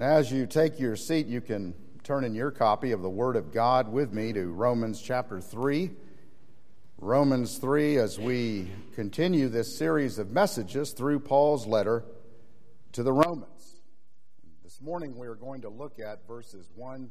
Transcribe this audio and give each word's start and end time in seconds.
As 0.00 0.32
you 0.32 0.46
take 0.46 0.80
your 0.80 0.96
seat, 0.96 1.26
you 1.26 1.42
can 1.42 1.74
turn 2.04 2.24
in 2.24 2.34
your 2.34 2.50
copy 2.50 2.92
of 2.92 3.02
the 3.02 3.10
Word 3.10 3.36
of 3.36 3.52
God 3.52 3.86
with 3.86 4.14
me 4.14 4.32
to 4.32 4.46
Romans 4.46 5.02
chapter 5.02 5.42
3. 5.42 5.90
Romans 6.96 7.58
3, 7.58 7.98
as 7.98 8.18
we 8.18 8.70
continue 8.94 9.50
this 9.50 9.76
series 9.76 10.18
of 10.18 10.30
messages 10.30 10.92
through 10.92 11.20
Paul's 11.20 11.66
letter 11.66 12.02
to 12.92 13.02
the 13.02 13.12
Romans. 13.12 13.76
This 14.64 14.80
morning 14.80 15.18
we 15.18 15.26
are 15.26 15.34
going 15.34 15.60
to 15.60 15.68
look 15.68 15.98
at 16.00 16.26
verses 16.26 16.70
1 16.76 17.10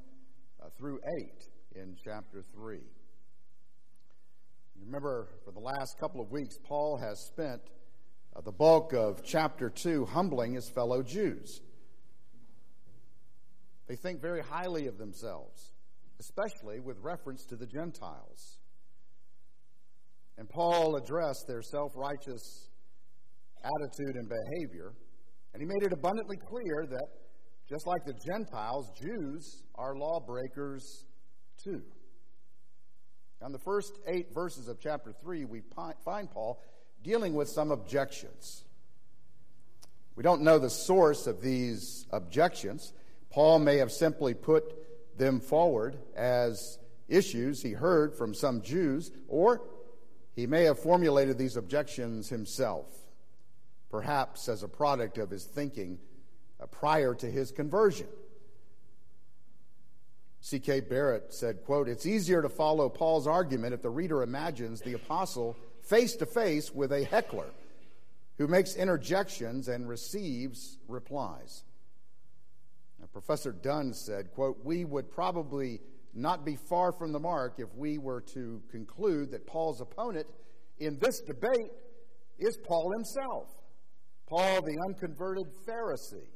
uh, 0.60 0.70
through 0.76 1.00
8 1.16 1.30
in 1.76 1.96
chapter 2.04 2.44
3. 2.56 2.80
Remember, 4.84 5.28
for 5.46 5.52
the 5.52 5.60
last 5.60 6.00
couple 6.00 6.22
of 6.22 6.32
weeks, 6.32 6.58
Paul 6.64 6.98
has 6.98 7.20
spent 7.20 7.62
uh, 8.36 8.42
the 8.42 8.52
bulk 8.52 8.94
of 8.94 9.24
chapter 9.24 9.70
2 9.70 10.06
humbling 10.06 10.54
his 10.54 10.68
fellow 10.68 11.04
Jews. 11.04 11.62
They 13.90 13.96
think 13.96 14.22
very 14.22 14.42
highly 14.42 14.86
of 14.86 15.00
themselves, 15.00 15.74
especially 16.20 16.80
with 16.80 17.00
reference 17.02 17.44
to 17.46 17.56
the 17.56 17.66
Gentiles. 17.66 18.60
And 20.38 20.48
Paul 20.48 20.96
addressed 20.96 21.48
their 21.48 21.64
self 21.64 21.94
righteous 21.96 22.70
attitude 23.64 24.16
and 24.16 24.30
behavior, 24.30 24.94
and 25.54 25.62
he 25.62 25.68
made 25.68 25.82
it 25.82 25.92
abundantly 25.92 26.38
clear 26.38 26.86
that 26.86 27.08
just 27.68 27.88
like 27.88 28.06
the 28.06 28.14
Gentiles, 28.14 28.92
Jews 28.92 29.64
are 29.74 29.96
lawbreakers 29.96 31.06
too. 31.62 31.82
In 33.44 33.52
the 33.52 33.60
first 33.60 34.00
eight 34.06 34.28
verses 34.36 34.68
of 34.68 34.80
chapter 34.80 35.14
3, 35.24 35.46
we 35.46 35.62
find 36.06 36.30
Paul 36.30 36.62
dealing 37.04 37.34
with 37.34 37.50
some 37.50 37.72
objections. 37.72 38.66
We 40.16 40.24
don't 40.24 40.42
know 40.42 40.60
the 40.60 40.70
source 40.70 41.26
of 41.28 41.42
these 41.42 42.06
objections. 42.12 42.94
Paul 43.30 43.60
may 43.60 43.78
have 43.78 43.92
simply 43.92 44.34
put 44.34 44.76
them 45.18 45.40
forward 45.40 45.98
as 46.16 46.80
issues 47.08 47.62
he 47.62 47.74
heard 47.74 48.16
from 48.16 48.34
some 48.34 48.62
Jews, 48.62 49.12
or 49.28 49.62
he 50.36 50.48
may 50.48 50.64
have 50.64 50.80
formulated 50.80 51.38
these 51.38 51.58
objections 51.58 52.30
himself, 52.30 52.88
perhaps 53.92 54.48
as 54.48 54.64
a 54.64 54.68
product 54.68 55.18
of 55.18 55.30
his 55.30 55.46
thinking 55.46 56.00
uh, 56.60 56.66
prior 56.68 57.14
to 57.16 57.30
his 57.30 57.52
conversion. 57.52 58.08
C.K. 60.42 60.82
Barrett 60.82 61.34
said, 61.34 61.66
quote, 61.66 61.90
It's 61.90 62.06
easier 62.06 62.42
to 62.42 62.50
follow 62.50 62.88
Paul's 62.88 63.28
argument 63.28 63.74
if 63.74 63.82
the 63.82 63.90
reader 63.90 64.24
imagines 64.24 64.82
the 64.82 64.94
apostle 64.94 65.58
face 65.84 66.16
to 66.16 66.26
face 66.26 66.74
with 66.74 66.94
a 66.94 67.04
heckler 67.04 67.50
who 68.38 68.48
makes 68.48 68.76
interjections 68.76 69.68
and 69.68 69.90
receives 69.90 70.78
replies. 70.88 71.64
Professor 73.12 73.52
Dunn 73.52 73.94
said, 73.94 74.32
quote, 74.34 74.58
We 74.64 74.86
would 74.86 75.12
probably 75.12 75.80
not 76.14 76.46
be 76.46 76.58
far 76.70 76.92
from 76.92 77.12
the 77.12 77.20
mark 77.20 77.56
if 77.58 77.70
we 77.76 77.98
were 77.98 78.22
to 78.34 78.62
conclude 78.72 79.32
that 79.32 79.48
Paul's 79.48 79.82
opponent 79.82 80.28
in 80.80 80.98
this 81.00 81.22
debate 81.22 81.72
is 82.38 82.58
Paul 82.66 82.92
himself, 82.92 83.50
Paul 84.28 84.62
the 84.62 84.78
unconverted 84.88 85.46
Pharisee, 85.68 86.30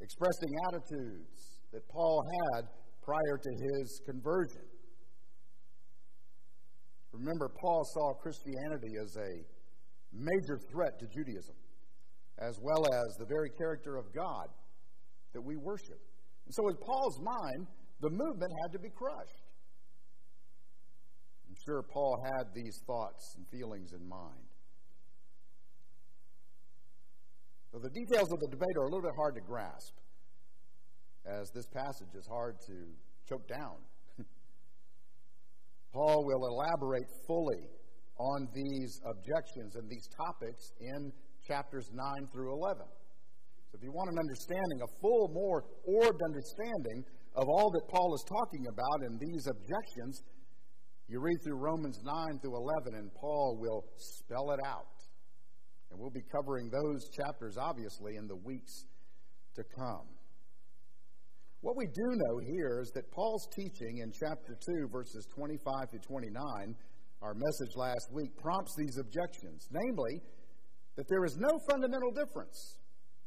expressing 0.00 0.50
attitudes 0.68 1.60
that 1.72 1.88
Paul 1.88 2.22
had 2.52 2.66
prior 3.02 3.38
to 3.42 3.50
his 3.50 4.00
conversion. 4.06 4.62
Remember, 7.12 7.48
Paul 7.48 7.84
saw 7.84 8.14
Christianity 8.14 8.94
as 9.02 9.16
a 9.16 9.42
major 10.12 10.58
threat 10.70 10.98
to 11.00 11.06
Judaism, 11.06 11.54
as 12.38 12.58
well 12.62 12.84
as 12.94 13.16
the 13.18 13.26
very 13.26 13.50
character 13.50 13.96
of 13.96 14.12
God 14.14 14.48
that 15.32 15.42
we 15.42 15.56
worship. 15.56 16.00
And 16.46 16.54
so, 16.54 16.68
in 16.68 16.76
Paul's 16.76 17.20
mind, 17.20 17.66
the 18.00 18.10
movement 18.10 18.52
had 18.62 18.72
to 18.72 18.78
be 18.78 18.90
crushed. 18.90 19.44
I'm 21.48 21.56
sure 21.66 21.82
Paul 21.82 22.22
had 22.24 22.46
these 22.54 22.80
thoughts 22.86 23.34
and 23.36 23.46
feelings 23.48 23.92
in 23.92 24.08
mind. 24.08 24.46
So 27.72 27.78
the 27.78 27.90
details 27.90 28.32
of 28.32 28.40
the 28.40 28.48
debate 28.50 28.76
are 28.78 28.82
a 28.82 28.86
little 28.86 29.02
bit 29.02 29.14
hard 29.16 29.34
to 29.36 29.40
grasp, 29.40 29.94
as 31.24 31.50
this 31.54 31.66
passage 31.66 32.14
is 32.18 32.26
hard 32.26 32.56
to 32.66 32.74
choke 33.28 33.46
down. 33.46 33.76
Paul 35.92 36.24
will 36.24 36.46
elaborate 36.48 37.06
fully 37.26 37.68
on 38.18 38.48
these 38.52 39.00
objections 39.06 39.76
and 39.76 39.88
these 39.88 40.08
topics 40.16 40.72
in 40.80 41.12
chapters 41.46 41.90
9 41.92 42.28
through 42.32 42.52
11. 42.52 42.82
So 43.70 43.78
if 43.78 43.84
you 43.84 43.92
want 43.92 44.10
an 44.10 44.18
understanding, 44.18 44.82
a 44.82 44.90
full, 45.00 45.30
more 45.32 45.62
orbed 45.86 46.20
understanding 46.26 47.04
of 47.36 47.46
all 47.46 47.70
that 47.70 47.86
Paul 47.88 48.14
is 48.14 48.24
talking 48.26 48.66
about 48.66 49.06
in 49.06 49.16
these 49.18 49.46
objections, 49.46 50.22
you 51.06 51.20
read 51.20 51.38
through 51.44 51.56
Romans 51.56 52.00
9 52.02 52.40
through 52.40 52.56
11, 52.56 52.94
and 52.94 53.14
Paul 53.14 53.58
will 53.60 53.84
spell 53.96 54.50
it 54.50 54.60
out. 54.66 54.90
And 55.90 56.00
we'll 56.00 56.10
be 56.10 56.24
covering 56.34 56.70
those 56.70 57.08
chapters, 57.10 57.56
obviously, 57.56 58.16
in 58.16 58.26
the 58.26 58.36
weeks 58.36 58.86
to 59.54 59.62
come. 59.76 60.06
What 61.60 61.76
we 61.76 61.86
do 61.86 62.06
know 62.10 62.38
here 62.38 62.80
is 62.80 62.90
that 62.94 63.10
Paul's 63.12 63.46
teaching 63.54 63.98
in 63.98 64.10
chapter 64.10 64.58
2, 64.66 64.88
verses 64.90 65.26
25 65.34 65.90
to 65.90 65.98
29, 65.98 66.74
our 67.22 67.34
message 67.34 67.76
last 67.76 68.08
week, 68.12 68.36
prompts 68.36 68.74
these 68.76 68.98
objections. 68.98 69.68
Namely, 69.70 70.22
that 70.96 71.06
there 71.08 71.24
is 71.24 71.36
no 71.36 71.50
fundamental 71.68 72.10
difference 72.12 72.79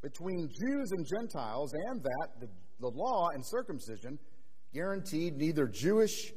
between 0.04 0.50
Jews 0.50 0.92
and 0.92 1.08
Gentiles, 1.08 1.74
and 1.74 2.04
that 2.04 2.28
the, 2.40 2.50
the 2.80 2.90
law 2.90 3.30
and 3.30 3.44
circumcision 3.44 4.20
guaranteed 4.74 5.38
neither 5.38 5.66
Jewish 5.66 6.34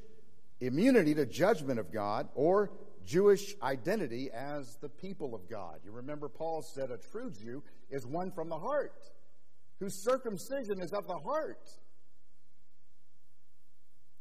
immunity 0.60 1.14
to 1.14 1.26
judgment 1.26 1.78
of 1.78 1.92
God 1.92 2.28
or 2.34 2.70
Jewish 3.04 3.54
identity 3.62 4.30
as 4.32 4.76
the 4.80 4.88
people 4.88 5.34
of 5.34 5.50
God. 5.50 5.80
You 5.84 5.90
remember 5.90 6.28
Paul 6.28 6.62
said 6.62 6.90
a 6.90 6.96
true 6.96 7.30
Jew 7.30 7.62
is 7.90 8.06
one 8.06 8.30
from 8.30 8.48
the 8.48 8.58
heart, 8.58 9.02
whose 9.80 10.02
circumcision 10.02 10.80
is 10.80 10.92
of 10.92 11.06
the 11.06 11.18
heart. 11.24 11.68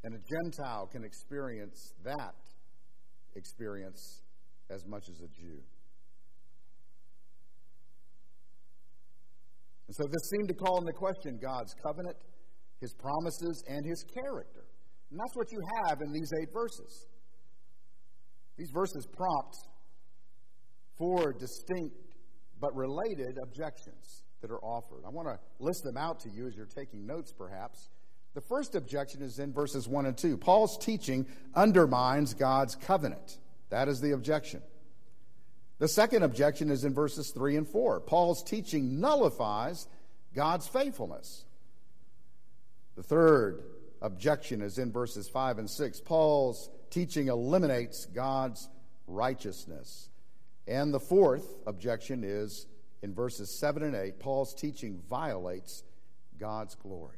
And 0.04 0.14
a 0.14 0.20
Gentile 0.20 0.88
can 0.92 1.04
experience 1.04 1.94
that 2.04 2.36
experience 3.36 4.22
as 4.70 4.86
much 4.86 5.10
as 5.10 5.20
a 5.20 5.28
Jew. 5.28 5.62
And 9.88 9.96
so 9.96 10.03
this 10.03 10.29
seemed 10.29 10.47
to 10.50 10.53
call 10.53 10.79
into 10.79 10.94
question 10.94 11.40
God's 11.41 11.75
covenant, 11.84 12.18
his 12.81 12.94
promises, 12.94 13.63
and 13.68 13.85
his 13.85 14.03
character. 14.03 14.66
And 15.12 15.19
that's 15.19 15.35
what 15.35 15.51
you 15.51 15.62
have 15.85 16.01
in 16.01 16.12
these 16.12 16.31
eight 16.41 16.50
verses. 16.53 17.07
These 18.57 18.72
verses 18.72 19.06
prompt 19.06 19.56
four 20.97 21.34
distinct 21.34 21.96
but 22.59 22.75
related 22.75 23.38
objections 23.41 24.23
that 24.41 24.50
are 24.50 24.63
offered. 24.63 25.03
I 25.06 25.09
want 25.09 25.28
to 25.28 25.40
list 25.59 25.84
them 25.84 25.97
out 25.97 26.19
to 26.22 26.29
you 26.29 26.47
as 26.47 26.56
you're 26.56 26.66
taking 26.66 27.06
notes, 27.06 27.34
perhaps. 27.38 27.90
The 28.34 28.41
first 28.41 28.75
objection 28.75 29.22
is 29.22 29.40
in 29.40 29.53
verses 29.53 29.88
1 29.88 30.06
and 30.06 30.17
2. 30.17 30.38
Paul's 30.38 30.78
teaching 30.78 31.25
undermines 31.53 32.34
God's 32.34 32.75
covenant. 32.75 33.40
That 33.69 33.88
is 33.88 34.00
the 34.00 34.12
objection. 34.12 34.62
The 35.80 35.88
second 35.88 36.24
objection 36.24 36.72
is 36.72 36.86
in 36.86 36.94
verses 36.94 37.31
3 37.31 37.58
and 37.58 37.68
4. 37.68 38.00
Paul's 38.02 38.44
teaching 38.44 39.00
nullifies 39.00 39.88
God's 40.34 40.68
faithfulness. 40.68 41.44
The 42.96 43.03
third 43.03 43.63
objection 44.02 44.62
is 44.62 44.78
in 44.78 44.91
verses 44.91 45.28
5 45.28 45.59
and 45.59 45.69
6. 45.69 46.02
Paul's 46.02 46.69
teaching 46.90 47.28
eliminates 47.28 48.06
God's 48.06 48.69
righteousness. 49.08 50.09
And 50.68 50.94
the 50.94 51.00
fourth 51.00 51.46
objection 51.68 52.24
is 52.24 52.68
in 53.02 53.14
verses 53.14 53.50
7 53.59 53.84
and 53.84 53.96
8. 53.96 54.19
Paul's 54.19 54.53
teaching 54.53 55.02
violates 55.09 55.84
God's 56.40 56.76
glory. 56.76 57.17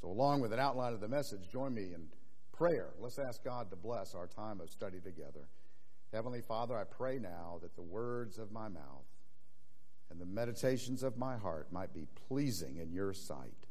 So, 0.00 0.08
along 0.08 0.40
with 0.40 0.52
an 0.52 0.60
outline 0.60 0.92
of 0.92 1.00
the 1.00 1.08
message, 1.08 1.50
join 1.50 1.74
me 1.74 1.84
in 1.94 2.06
prayer. 2.52 2.90
Let's 3.00 3.18
ask 3.18 3.42
God 3.42 3.70
to 3.70 3.76
bless 3.76 4.14
our 4.14 4.26
time 4.26 4.60
of 4.60 4.70
study 4.70 5.00
together. 5.00 5.48
Heavenly 6.12 6.40
Father, 6.40 6.76
I 6.76 6.84
pray 6.84 7.18
now 7.18 7.58
that 7.62 7.76
the 7.76 7.82
words 7.82 8.38
of 8.38 8.50
my 8.50 8.68
mouth 8.68 9.04
and 10.10 10.20
the 10.20 10.26
meditations 10.26 11.02
of 11.02 11.18
my 11.18 11.36
heart 11.36 11.70
might 11.70 11.92
be 11.92 12.06
pleasing 12.28 12.78
in 12.78 12.92
your 12.92 13.12
sight. 13.12 13.66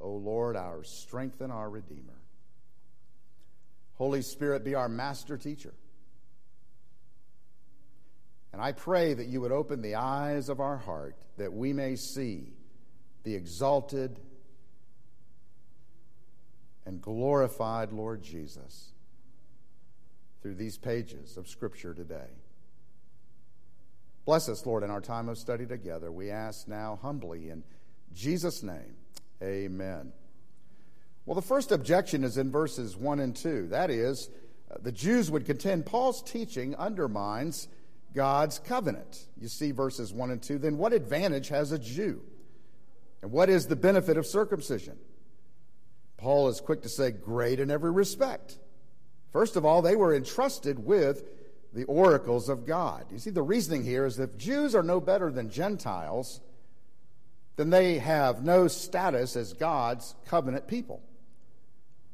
O 0.00 0.10
Lord, 0.10 0.56
our 0.56 0.82
strength 0.82 1.40
and 1.40 1.52
our 1.52 1.70
Redeemer. 1.70 2.20
Holy 3.94 4.22
Spirit, 4.22 4.64
be 4.64 4.74
our 4.74 4.88
master 4.88 5.36
teacher. 5.36 5.74
And 8.52 8.60
I 8.60 8.72
pray 8.72 9.14
that 9.14 9.26
you 9.26 9.40
would 9.42 9.52
open 9.52 9.80
the 9.80 9.94
eyes 9.94 10.48
of 10.48 10.58
our 10.58 10.76
heart 10.76 11.16
that 11.36 11.52
we 11.52 11.72
may 11.72 11.94
see 11.94 12.52
the 13.22 13.34
exalted 13.34 14.18
and 16.84 17.00
glorified 17.00 17.92
Lord 17.92 18.22
Jesus 18.22 18.92
through 20.42 20.54
these 20.54 20.78
pages 20.78 21.36
of 21.36 21.48
Scripture 21.48 21.94
today. 21.94 22.28
Bless 24.24 24.48
us, 24.48 24.64
Lord, 24.64 24.82
in 24.82 24.90
our 24.90 25.00
time 25.00 25.28
of 25.28 25.38
study 25.38 25.66
together. 25.66 26.12
We 26.12 26.30
ask 26.30 26.68
now 26.68 26.98
humbly 27.02 27.50
in 27.50 27.64
Jesus' 28.14 28.62
name, 28.62 28.96
amen. 29.42 30.12
Well, 31.26 31.34
the 31.34 31.42
first 31.42 31.72
objection 31.72 32.24
is 32.24 32.38
in 32.38 32.50
verses 32.50 32.96
1 32.96 33.20
and 33.20 33.34
2. 33.36 33.68
That 33.68 33.90
is, 33.90 34.30
uh, 34.70 34.76
the 34.82 34.92
Jews 34.92 35.30
would 35.30 35.46
contend 35.46 35.86
Paul's 35.86 36.22
teaching 36.22 36.74
undermines 36.74 37.68
God's 38.14 38.58
covenant. 38.58 39.26
You 39.40 39.48
see 39.48 39.70
verses 39.70 40.12
1 40.12 40.30
and 40.30 40.42
2. 40.42 40.58
Then 40.58 40.76
what 40.76 40.92
advantage 40.92 41.48
has 41.48 41.72
a 41.72 41.78
Jew? 41.78 42.22
And 43.22 43.30
what 43.30 43.48
is 43.48 43.66
the 43.66 43.76
benefit 43.76 44.16
of 44.16 44.26
circumcision? 44.26 44.98
Paul 46.16 46.48
is 46.48 46.60
quick 46.60 46.82
to 46.82 46.88
say, 46.88 47.10
great 47.12 47.60
in 47.60 47.70
every 47.70 47.90
respect. 47.90 48.58
First 49.32 49.56
of 49.56 49.64
all, 49.64 49.82
they 49.82 49.96
were 49.96 50.14
entrusted 50.14 50.84
with 50.84 51.24
the 51.72 51.84
oracles 51.84 52.48
of 52.48 52.66
God. 52.66 53.04
You 53.12 53.18
see, 53.18 53.30
the 53.30 53.42
reasoning 53.42 53.84
here 53.84 54.04
is 54.04 54.16
that 54.16 54.30
if 54.30 54.38
Jews 54.38 54.74
are 54.74 54.82
no 54.82 55.00
better 55.00 55.30
than 55.30 55.50
Gentiles, 55.50 56.40
then 57.56 57.70
they 57.70 57.98
have 57.98 58.42
no 58.42 58.66
status 58.66 59.36
as 59.36 59.52
God's 59.52 60.14
covenant 60.26 60.66
people. 60.66 61.02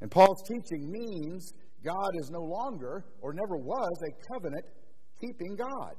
And 0.01 0.11
Paul's 0.11 0.43
teaching 0.43 0.91
means 0.91 1.55
God 1.83 2.11
is 2.21 2.31
no 2.31 2.43
longer 2.43 3.05
or 3.23 3.33
never 3.33 3.57
was 3.57 4.03
a 4.03 4.33
covenant 4.33 4.65
keeping 5.21 5.57
God. 5.57 5.95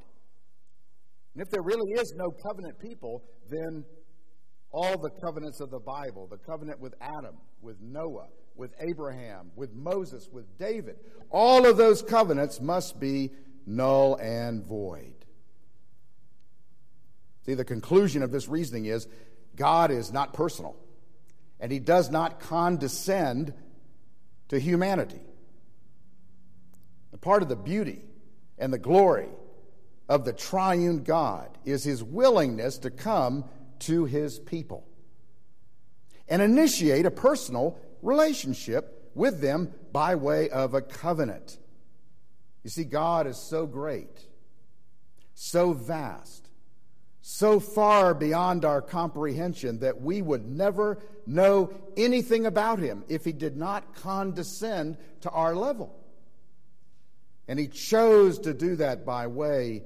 And 1.34 1.42
if 1.42 1.50
there 1.50 1.64
really 1.64 1.92
is 1.94 2.14
no 2.16 2.30
covenant 2.30 2.80
people, 2.80 3.24
then 3.50 3.86
all 4.72 4.98
the 4.98 5.12
covenants 5.24 5.62
of 5.62 5.72
the 5.72 5.80
Bible, 5.80 6.28
the 6.30 6.38
covenant 6.38 6.80
with 6.80 6.94
Adam, 7.02 7.38
with 7.62 7.78
Noah, 7.82 8.28
with 8.58 8.74
Abraham, 8.80 9.52
with 9.56 9.74
Moses, 9.74 10.28
with 10.32 10.58
David, 10.58 10.98
all 11.30 11.66
of 11.66 11.78
those 11.78 12.02
covenants 12.02 12.60
must 12.60 13.00
be 13.00 13.32
null 13.66 14.16
and 14.16 14.64
void. 14.64 15.14
See, 17.46 17.54
the 17.54 17.66
conclusion 17.66 18.24
of 18.24 18.32
this 18.32 18.48
reasoning 18.48 18.86
is 18.86 19.08
God 19.56 19.92
is 19.92 20.12
not 20.12 20.34
personal, 20.34 20.76
and 21.60 21.72
he 21.72 21.80
does 21.80 22.10
not 22.10 22.40
condescend 22.40 23.54
to 24.50 24.60
humanity. 24.60 25.22
And 27.12 27.22
part 27.22 27.42
of 27.42 27.50
the 27.50 27.56
beauty 27.56 28.02
and 28.58 28.74
the 28.74 28.78
glory 28.78 29.30
of 30.10 30.26
the 30.26 30.34
triune 30.34 31.04
God 31.04 31.58
is 31.66 31.84
his 31.84 32.04
willingness 32.04 32.78
to 32.80 32.90
come 32.90 33.46
to 33.80 34.06
his 34.06 34.40
people 34.40 34.88
and 36.28 36.42
initiate 36.42 37.06
a 37.06 37.12
personal 37.12 37.78
relationship 38.02 39.12
with 39.16 39.42
them 39.42 39.74
by 39.92 40.16
way 40.16 40.50
of 40.50 40.74
a 40.74 40.82
covenant. 40.82 41.58
You 42.64 42.70
see, 42.70 42.84
God 42.84 43.28
is 43.28 43.38
so 43.38 43.66
great, 43.66 44.28
so 45.34 45.74
vast, 45.74 46.50
so 47.22 47.60
far 47.60 48.14
beyond 48.14 48.66
our 48.66 48.82
comprehension 48.82 49.80
that 49.80 50.02
we 50.02 50.22
would 50.22 50.46
never 50.46 51.00
know 51.26 51.74
anything 51.96 52.46
about 52.46 52.80
him 52.80 53.04
if 53.08 53.26
he 53.26 53.32
did 53.32 53.58
not 53.58 53.96
condescend 53.96 54.98
to 55.22 55.30
our 55.30 55.56
level. 55.56 55.96
And 57.48 57.58
he 57.58 57.68
chose 57.68 58.40
to 58.40 58.54
do 58.54 58.76
that 58.78 59.06
by 59.06 59.28
way 59.28 59.84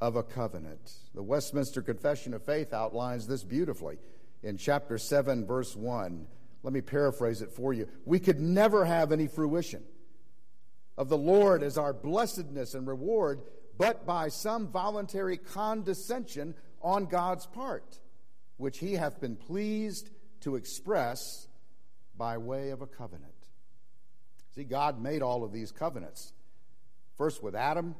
of 0.00 0.16
a 0.16 0.22
covenant. 0.22 0.92
The 1.14 1.22
Westminster 1.22 1.82
Confession 1.82 2.34
of 2.34 2.42
Faith 2.42 2.72
outlines 2.72 3.26
this 3.26 3.44
beautifully 3.44 3.98
in 4.42 4.56
chapter 4.56 4.98
7, 4.98 5.46
verse 5.46 5.76
1. 5.76 6.26
Let 6.62 6.72
me 6.72 6.80
paraphrase 6.80 7.42
it 7.42 7.50
for 7.50 7.72
you. 7.72 7.88
We 8.04 8.20
could 8.20 8.40
never 8.40 8.84
have 8.84 9.12
any 9.12 9.26
fruition 9.26 9.82
of 10.96 11.08
the 11.08 11.18
Lord 11.18 11.62
as 11.62 11.78
our 11.78 11.92
blessedness 11.92 12.74
and 12.74 12.86
reward, 12.86 13.42
but 13.78 14.06
by 14.06 14.28
some 14.28 14.68
voluntary 14.68 15.36
condescension 15.36 16.54
on 16.80 17.06
God's 17.06 17.46
part, 17.46 17.98
which 18.58 18.78
he 18.78 18.94
hath 18.94 19.20
been 19.20 19.36
pleased 19.36 20.10
to 20.40 20.56
express 20.56 21.48
by 22.16 22.38
way 22.38 22.70
of 22.70 22.82
a 22.82 22.86
covenant. 22.86 23.32
See, 24.54 24.64
God 24.64 25.00
made 25.00 25.22
all 25.22 25.44
of 25.44 25.52
these 25.52 25.72
covenants. 25.72 26.32
First 27.16 27.42
with 27.42 27.54
Adam, 27.54 27.94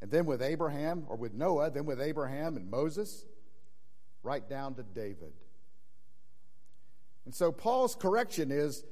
and 0.00 0.10
then 0.10 0.26
with 0.26 0.42
Abraham, 0.42 1.04
or 1.08 1.16
with 1.16 1.34
Noah, 1.34 1.70
then 1.70 1.84
with 1.84 2.00
Abraham 2.00 2.56
and 2.56 2.70
Moses, 2.70 3.24
right 4.22 4.48
down 4.48 4.74
to 4.74 4.82
David. 4.82 5.32
And 7.24 7.34
so 7.34 7.52
Paul's 7.52 7.94
correction 7.94 8.50
is 8.50 8.84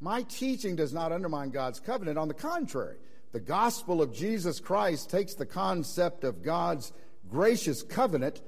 my 0.00 0.22
teaching 0.22 0.76
does 0.76 0.92
not 0.92 1.12
undermine 1.12 1.50
God's 1.50 1.80
covenant. 1.80 2.18
On 2.18 2.28
the 2.28 2.34
contrary, 2.34 2.96
the 3.32 3.40
gospel 3.40 4.00
of 4.00 4.12
Jesus 4.12 4.60
Christ 4.60 5.10
takes 5.10 5.34
the 5.34 5.46
concept 5.46 6.24
of 6.24 6.42
God's 6.42 6.92
gracious 7.28 7.82
covenant 7.82 8.40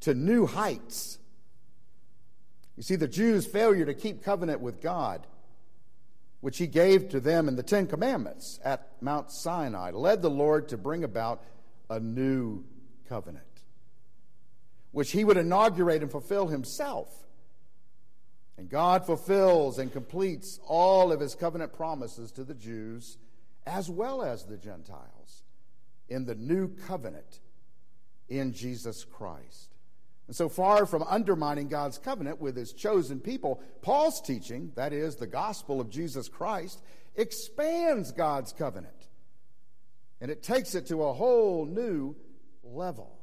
to 0.00 0.14
new 0.14 0.46
heights. 0.46 1.18
You 2.76 2.82
see, 2.82 2.96
the 2.96 3.08
Jews' 3.08 3.46
failure 3.46 3.86
to 3.86 3.94
keep 3.94 4.22
covenant 4.22 4.60
with 4.60 4.82
God, 4.82 5.26
which 6.40 6.58
he 6.58 6.66
gave 6.66 7.08
to 7.10 7.20
them 7.20 7.48
in 7.48 7.56
the 7.56 7.62
Ten 7.62 7.86
Commandments 7.86 8.60
at 8.64 8.88
Mount 9.00 9.30
Sinai, 9.30 9.92
led 9.92 10.22
the 10.22 10.30
Lord 10.30 10.68
to 10.68 10.76
bring 10.76 11.02
about 11.02 11.42
a 11.88 11.98
new 11.98 12.64
covenant, 13.08 13.44
which 14.92 15.12
he 15.12 15.24
would 15.24 15.38
inaugurate 15.38 16.02
and 16.02 16.10
fulfill 16.10 16.48
himself 16.48 17.25
and 18.58 18.68
God 18.68 19.04
fulfills 19.04 19.78
and 19.78 19.92
completes 19.92 20.58
all 20.66 21.12
of 21.12 21.20
his 21.20 21.34
covenant 21.34 21.72
promises 21.72 22.32
to 22.32 22.44
the 22.44 22.54
Jews 22.54 23.18
as 23.66 23.90
well 23.90 24.22
as 24.22 24.44
the 24.44 24.56
Gentiles 24.56 25.42
in 26.08 26.24
the 26.24 26.34
new 26.34 26.68
covenant 26.68 27.40
in 28.28 28.52
Jesus 28.52 29.04
Christ. 29.04 29.74
And 30.26 30.34
so 30.34 30.48
far 30.48 30.86
from 30.86 31.04
undermining 31.04 31.68
God's 31.68 31.98
covenant 31.98 32.40
with 32.40 32.56
his 32.56 32.72
chosen 32.72 33.20
people, 33.20 33.60
Paul's 33.82 34.20
teaching, 34.20 34.72
that 34.74 34.92
is, 34.92 35.16
the 35.16 35.26
gospel 35.26 35.80
of 35.80 35.90
Jesus 35.90 36.28
Christ, 36.28 36.82
expands 37.14 38.12
God's 38.12 38.52
covenant. 38.52 39.08
And 40.20 40.30
it 40.30 40.42
takes 40.42 40.74
it 40.74 40.86
to 40.86 41.04
a 41.04 41.12
whole 41.12 41.66
new 41.66 42.16
level. 42.64 43.15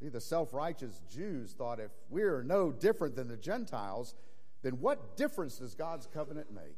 See, 0.00 0.08
the 0.08 0.20
self 0.20 0.52
righteous 0.52 1.00
Jews 1.10 1.52
thought 1.52 1.80
if 1.80 1.90
we're 2.10 2.42
no 2.42 2.70
different 2.70 3.16
than 3.16 3.28
the 3.28 3.36
Gentiles, 3.36 4.14
then 4.62 4.80
what 4.80 5.16
difference 5.16 5.58
does 5.58 5.74
God's 5.74 6.06
covenant 6.06 6.52
make? 6.52 6.76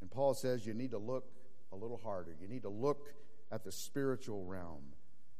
And 0.00 0.10
Paul 0.10 0.34
says 0.34 0.66
you 0.66 0.74
need 0.74 0.92
to 0.92 0.98
look 0.98 1.24
a 1.72 1.76
little 1.76 2.00
harder. 2.02 2.34
You 2.40 2.48
need 2.48 2.62
to 2.62 2.68
look 2.68 3.14
at 3.52 3.64
the 3.64 3.72
spiritual 3.72 4.44
realm 4.44 4.82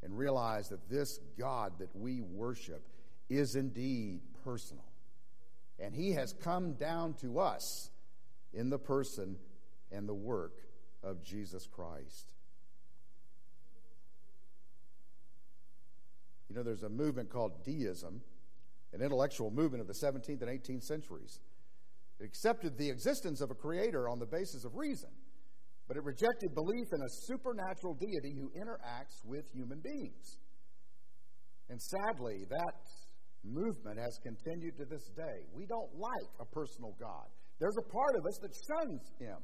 and 0.03 0.17
realize 0.17 0.69
that 0.69 0.89
this 0.89 1.19
God 1.39 1.79
that 1.79 1.95
we 1.95 2.21
worship 2.21 2.87
is 3.29 3.57
indeed 3.57 4.21
personal. 4.45 4.85
And 5.79 5.95
he 5.95 6.13
has 6.13 6.33
come 6.33 6.75
down 6.75 7.15
to 7.15 7.39
us 7.39 7.91
in 8.53 8.71
the 8.71 8.79
person 8.79 9.37
and 9.91 10.09
the 10.09 10.15
work 10.15 10.55
of 11.03 11.23
Jesus 11.23 11.67
Christ. 11.67 12.33
You 16.49 16.57
know, 16.57 16.63
there's 16.63 16.85
a 16.85 16.89
movement 16.89 17.31
called 17.31 17.65
deism, 17.65 18.21
an 18.93 19.03
intellectual 19.03 19.51
movement 19.51 19.81
of 19.81 19.89
the 19.89 20.07
17th 20.07 20.43
and 20.43 20.51
18th 20.51 20.85
centuries. 20.85 21.41
It 22.21 22.25
accepted 22.25 22.79
the 22.79 22.89
existence 22.89 23.41
of 23.41 23.51
a 23.51 23.55
creator 23.55 24.09
on 24.09 24.19
the 24.19 24.27
basis 24.27 24.65
of 24.65 24.75
reason, 24.75 25.11
but 25.89 25.97
it 25.97 26.05
rejected 26.05 26.55
belief 26.55 26.87
in 26.93 27.03
a 27.03 27.11
supernatural 27.27 27.95
deity 27.95 28.35
who 28.39 28.51
interacts 28.59 29.25
with 29.25 29.45
human 29.53 29.81
beings. 29.81 30.39
And 31.69 31.81
sadly, 31.83 32.47
that 32.49 32.75
movement 33.45 33.99
has 33.99 34.19
continued 34.23 34.77
to 34.79 34.85
this 34.85 35.11
day. 35.17 35.47
We 35.53 35.67
don't 35.67 35.91
like 35.99 36.31
a 36.41 36.45
personal 36.47 36.95
God. 36.99 37.27
There's 37.59 37.77
a 37.79 37.91
part 37.91 38.15
of 38.17 38.27
us 38.27 38.39
that 38.43 38.53
shuns 38.55 39.01
him. 39.19 39.39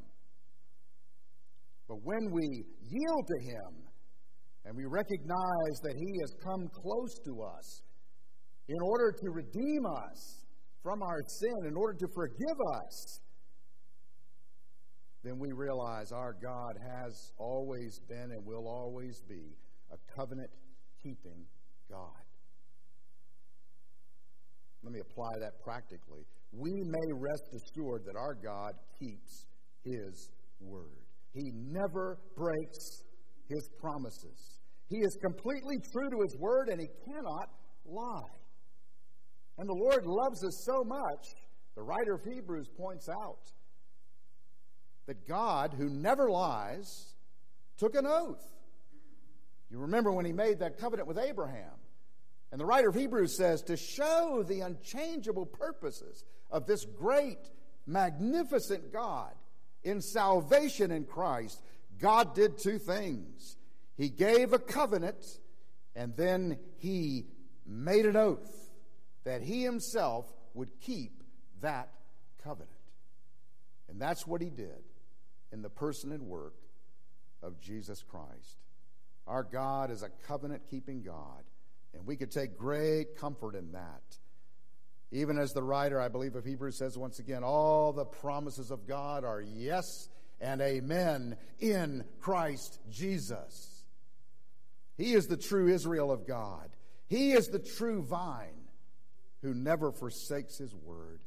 But 1.88 1.98
when 2.04 2.30
we 2.30 2.64
yield 2.80 3.26
to 3.26 3.38
him 3.44 3.91
and 4.64 4.76
we 4.76 4.84
recognize 4.84 5.80
that 5.82 5.94
He 5.96 6.18
has 6.20 6.34
come 6.42 6.68
close 6.68 7.18
to 7.24 7.42
us 7.42 7.82
in 8.68 8.76
order 8.82 9.12
to 9.12 9.30
redeem 9.30 9.86
us 9.86 10.44
from 10.82 11.02
our 11.02 11.20
sin, 11.26 11.66
in 11.66 11.76
order 11.76 11.94
to 11.98 12.06
forgive 12.14 12.58
us. 12.76 13.20
Then 15.24 15.38
we 15.38 15.52
realize 15.52 16.10
our 16.12 16.34
God 16.34 16.78
has 16.82 17.32
always 17.38 18.00
been 18.08 18.30
and 18.32 18.44
will 18.44 18.66
always 18.66 19.20
be 19.28 19.56
a 19.92 20.16
covenant 20.16 20.50
keeping 21.02 21.44
God. 21.88 22.24
Let 24.82 24.92
me 24.92 25.00
apply 25.00 25.30
that 25.40 25.60
practically. 25.62 26.26
We 26.52 26.72
may 26.72 27.12
rest 27.12 27.48
assured 27.54 28.02
that 28.06 28.16
our 28.16 28.34
God 28.34 28.72
keeps 28.98 29.46
His 29.84 30.30
word. 30.60 31.02
He 31.34 31.52
never 31.54 32.18
breaks 32.36 33.04
his 33.52 33.68
promises. 33.80 34.51
He 34.92 34.98
is 34.98 35.16
completely 35.16 35.78
true 35.78 36.10
to 36.10 36.20
his 36.20 36.36
word 36.36 36.68
and 36.68 36.78
he 36.78 36.88
cannot 37.06 37.48
lie. 37.86 38.28
And 39.56 39.66
the 39.66 39.74
Lord 39.74 40.04
loves 40.04 40.44
us 40.44 40.62
so 40.66 40.84
much, 40.84 41.34
the 41.74 41.82
writer 41.82 42.12
of 42.12 42.24
Hebrews 42.24 42.68
points 42.68 43.08
out 43.08 43.40
that 45.06 45.26
God, 45.26 45.74
who 45.78 45.88
never 45.88 46.30
lies, 46.30 47.14
took 47.78 47.94
an 47.94 48.06
oath. 48.06 48.44
You 49.70 49.78
remember 49.78 50.12
when 50.12 50.26
he 50.26 50.32
made 50.32 50.58
that 50.58 50.78
covenant 50.78 51.08
with 51.08 51.16
Abraham. 51.16 51.72
And 52.50 52.60
the 52.60 52.66
writer 52.66 52.90
of 52.90 52.94
Hebrews 52.94 53.34
says, 53.34 53.62
to 53.62 53.78
show 53.78 54.44
the 54.46 54.60
unchangeable 54.60 55.46
purposes 55.46 56.22
of 56.50 56.66
this 56.66 56.84
great, 56.84 57.38
magnificent 57.86 58.92
God 58.92 59.32
in 59.84 60.02
salvation 60.02 60.90
in 60.90 61.04
Christ, 61.04 61.62
God 61.98 62.34
did 62.34 62.58
two 62.58 62.78
things. 62.78 63.56
He 64.02 64.08
gave 64.08 64.52
a 64.52 64.58
covenant, 64.58 65.24
and 65.94 66.16
then 66.16 66.58
he 66.78 67.26
made 67.64 68.04
an 68.04 68.16
oath 68.16 68.68
that 69.22 69.42
he 69.42 69.62
himself 69.62 70.26
would 70.54 70.80
keep 70.80 71.22
that 71.60 71.88
covenant. 72.42 72.72
And 73.88 74.02
that's 74.02 74.26
what 74.26 74.40
he 74.40 74.50
did 74.50 74.82
in 75.52 75.62
the 75.62 75.70
person 75.70 76.10
and 76.10 76.26
work 76.26 76.56
of 77.44 77.60
Jesus 77.60 78.02
Christ. 78.02 78.56
Our 79.28 79.44
God 79.44 79.92
is 79.92 80.02
a 80.02 80.08
covenant 80.26 80.62
keeping 80.68 81.02
God, 81.04 81.44
and 81.94 82.04
we 82.04 82.16
could 82.16 82.32
take 82.32 82.58
great 82.58 83.16
comfort 83.16 83.54
in 83.54 83.70
that. 83.70 84.02
Even 85.12 85.38
as 85.38 85.52
the 85.52 85.62
writer, 85.62 86.00
I 86.00 86.08
believe, 86.08 86.34
of 86.34 86.44
Hebrews 86.44 86.76
says 86.76 86.98
once 86.98 87.20
again, 87.20 87.44
all 87.44 87.92
the 87.92 88.04
promises 88.04 88.72
of 88.72 88.88
God 88.88 89.24
are 89.24 89.40
yes 89.40 90.08
and 90.40 90.60
amen 90.60 91.36
in 91.60 92.02
Christ 92.18 92.80
Jesus. 92.90 93.71
He 94.96 95.14
is 95.14 95.26
the 95.26 95.36
true 95.36 95.68
Israel 95.68 96.10
of 96.10 96.26
God. 96.26 96.70
He 97.08 97.32
is 97.32 97.48
the 97.48 97.58
true 97.58 98.02
vine 98.02 98.68
who 99.42 99.54
never 99.54 99.92
forsakes 99.92 100.58
his 100.58 100.74
word. 100.74 101.20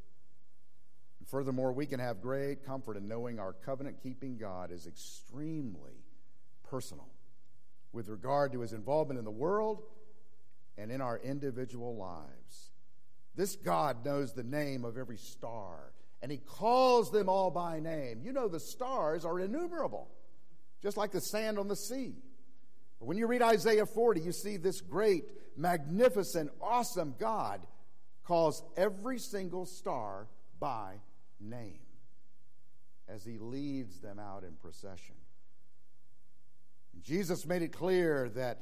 And 1.19 1.27
furthermore, 1.27 1.73
we 1.73 1.85
can 1.85 1.99
have 1.99 2.21
great 2.21 2.65
comfort 2.65 2.97
in 2.97 3.07
knowing 3.07 3.39
our 3.39 3.53
covenant 3.53 4.01
keeping 4.01 4.37
God 4.37 4.71
is 4.71 4.87
extremely 4.87 6.03
personal 6.69 7.09
with 7.91 8.07
regard 8.09 8.51
to 8.53 8.61
his 8.61 8.73
involvement 8.73 9.19
in 9.19 9.25
the 9.25 9.31
world 9.31 9.83
and 10.77 10.91
in 10.91 11.01
our 11.01 11.17
individual 11.19 11.95
lives. 11.95 12.71
This 13.35 13.55
God 13.55 14.05
knows 14.05 14.33
the 14.33 14.43
name 14.43 14.85
of 14.85 14.97
every 14.97 15.17
star, 15.17 15.91
and 16.21 16.31
he 16.31 16.37
calls 16.37 17.11
them 17.11 17.29
all 17.29 17.51
by 17.51 17.79
name. 17.79 18.21
You 18.23 18.33
know, 18.33 18.47
the 18.47 18.59
stars 18.59 19.25
are 19.25 19.39
innumerable, 19.39 20.09
just 20.81 20.97
like 20.97 21.11
the 21.11 21.21
sand 21.21 21.59
on 21.59 21.67
the 21.67 21.75
sea. 21.75 22.15
When 22.99 23.17
you 23.17 23.27
read 23.27 23.41
Isaiah 23.41 23.85
40, 23.85 24.21
you 24.21 24.31
see 24.31 24.57
this 24.57 24.81
great, 24.81 25.25
magnificent, 25.57 26.51
awesome 26.61 27.15
God 27.19 27.65
calls 28.23 28.63
every 28.75 29.19
single 29.19 29.65
star 29.65 30.27
by 30.59 30.95
name 31.39 31.79
as 33.07 33.23
he 33.23 33.37
leads 33.37 33.99
them 33.99 34.17
out 34.17 34.43
in 34.43 34.53
procession. 34.53 35.15
Jesus 37.03 37.45
made 37.45 37.61
it 37.61 37.71
clear 37.71 38.29
that 38.29 38.59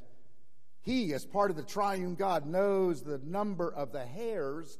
he, 0.82 1.14
as 1.14 1.26
part 1.26 1.50
of 1.50 1.56
the 1.56 1.64
triune 1.64 2.16
God, 2.16 2.46
knows 2.46 3.02
the 3.02 3.20
number 3.20 3.74
of 3.74 3.94
the 3.94 4.06
hairs 4.06 4.80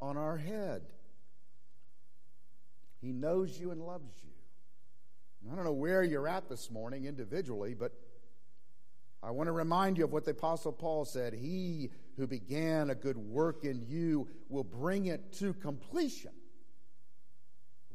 on 0.00 0.16
our 0.16 0.36
head. 0.36 0.82
He 3.00 3.12
knows 3.12 3.56
you 3.58 3.70
and 3.70 3.80
loves 3.80 4.12
you. 4.24 4.30
I 5.52 5.54
don't 5.54 5.64
know 5.64 5.72
where 5.72 6.02
you're 6.02 6.26
at 6.26 6.48
this 6.48 6.70
morning 6.70 7.04
individually, 7.04 7.74
but 7.74 7.92
I 9.24 9.30
want 9.30 9.46
to 9.46 9.52
remind 9.52 9.96
you 9.96 10.04
of 10.04 10.12
what 10.12 10.26
the 10.26 10.32
Apostle 10.32 10.72
Paul 10.72 11.06
said. 11.06 11.32
He 11.32 11.90
who 12.18 12.26
began 12.26 12.90
a 12.90 12.94
good 12.94 13.16
work 13.16 13.64
in 13.64 13.82
you 13.88 14.28
will 14.50 14.64
bring 14.64 15.06
it 15.06 15.32
to 15.38 15.54
completion 15.54 16.32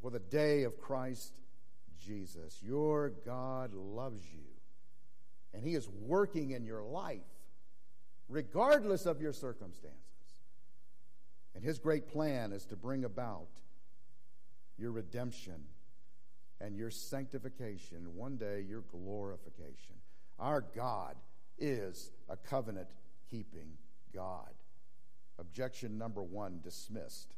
for 0.02 0.10
the 0.10 0.18
day 0.18 0.64
of 0.64 0.80
Christ 0.80 1.32
Jesus. 2.04 2.60
Your 2.62 3.10
God 3.24 3.72
loves 3.74 4.22
you, 4.32 4.46
and 5.54 5.62
He 5.62 5.74
is 5.74 5.88
working 5.88 6.50
in 6.50 6.64
your 6.64 6.82
life, 6.82 7.20
regardless 8.28 9.06
of 9.06 9.20
your 9.20 9.32
circumstances. 9.32 9.94
And 11.54 11.62
His 11.62 11.78
great 11.78 12.08
plan 12.08 12.52
is 12.52 12.64
to 12.66 12.76
bring 12.76 13.04
about 13.04 13.50
your 14.76 14.90
redemption 14.90 15.62
and 16.60 16.74
your 16.74 16.90
sanctification, 16.90 18.16
one 18.16 18.36
day 18.36 18.64
your 18.68 18.82
glorification. 18.90 19.99
Our 20.40 20.64
God 20.74 21.16
is 21.58 22.10
a 22.28 22.36
covenant 22.36 22.88
keeping 23.30 23.76
God. 24.14 24.50
Objection 25.38 25.98
number 25.98 26.22
one 26.22 26.60
dismissed. 26.62 27.34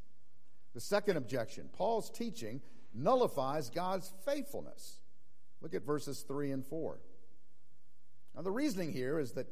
The 0.74 0.80
second 0.80 1.16
objection 1.16 1.68
Paul's 1.72 2.10
teaching 2.10 2.60
nullifies 2.94 3.70
God's 3.70 4.12
faithfulness. 4.24 5.00
Look 5.60 5.74
at 5.74 5.84
verses 5.84 6.24
3 6.26 6.52
and 6.52 6.64
4. 6.64 6.98
Now, 8.34 8.42
the 8.42 8.50
reasoning 8.50 8.92
here 8.92 9.18
is 9.18 9.32
that 9.32 9.46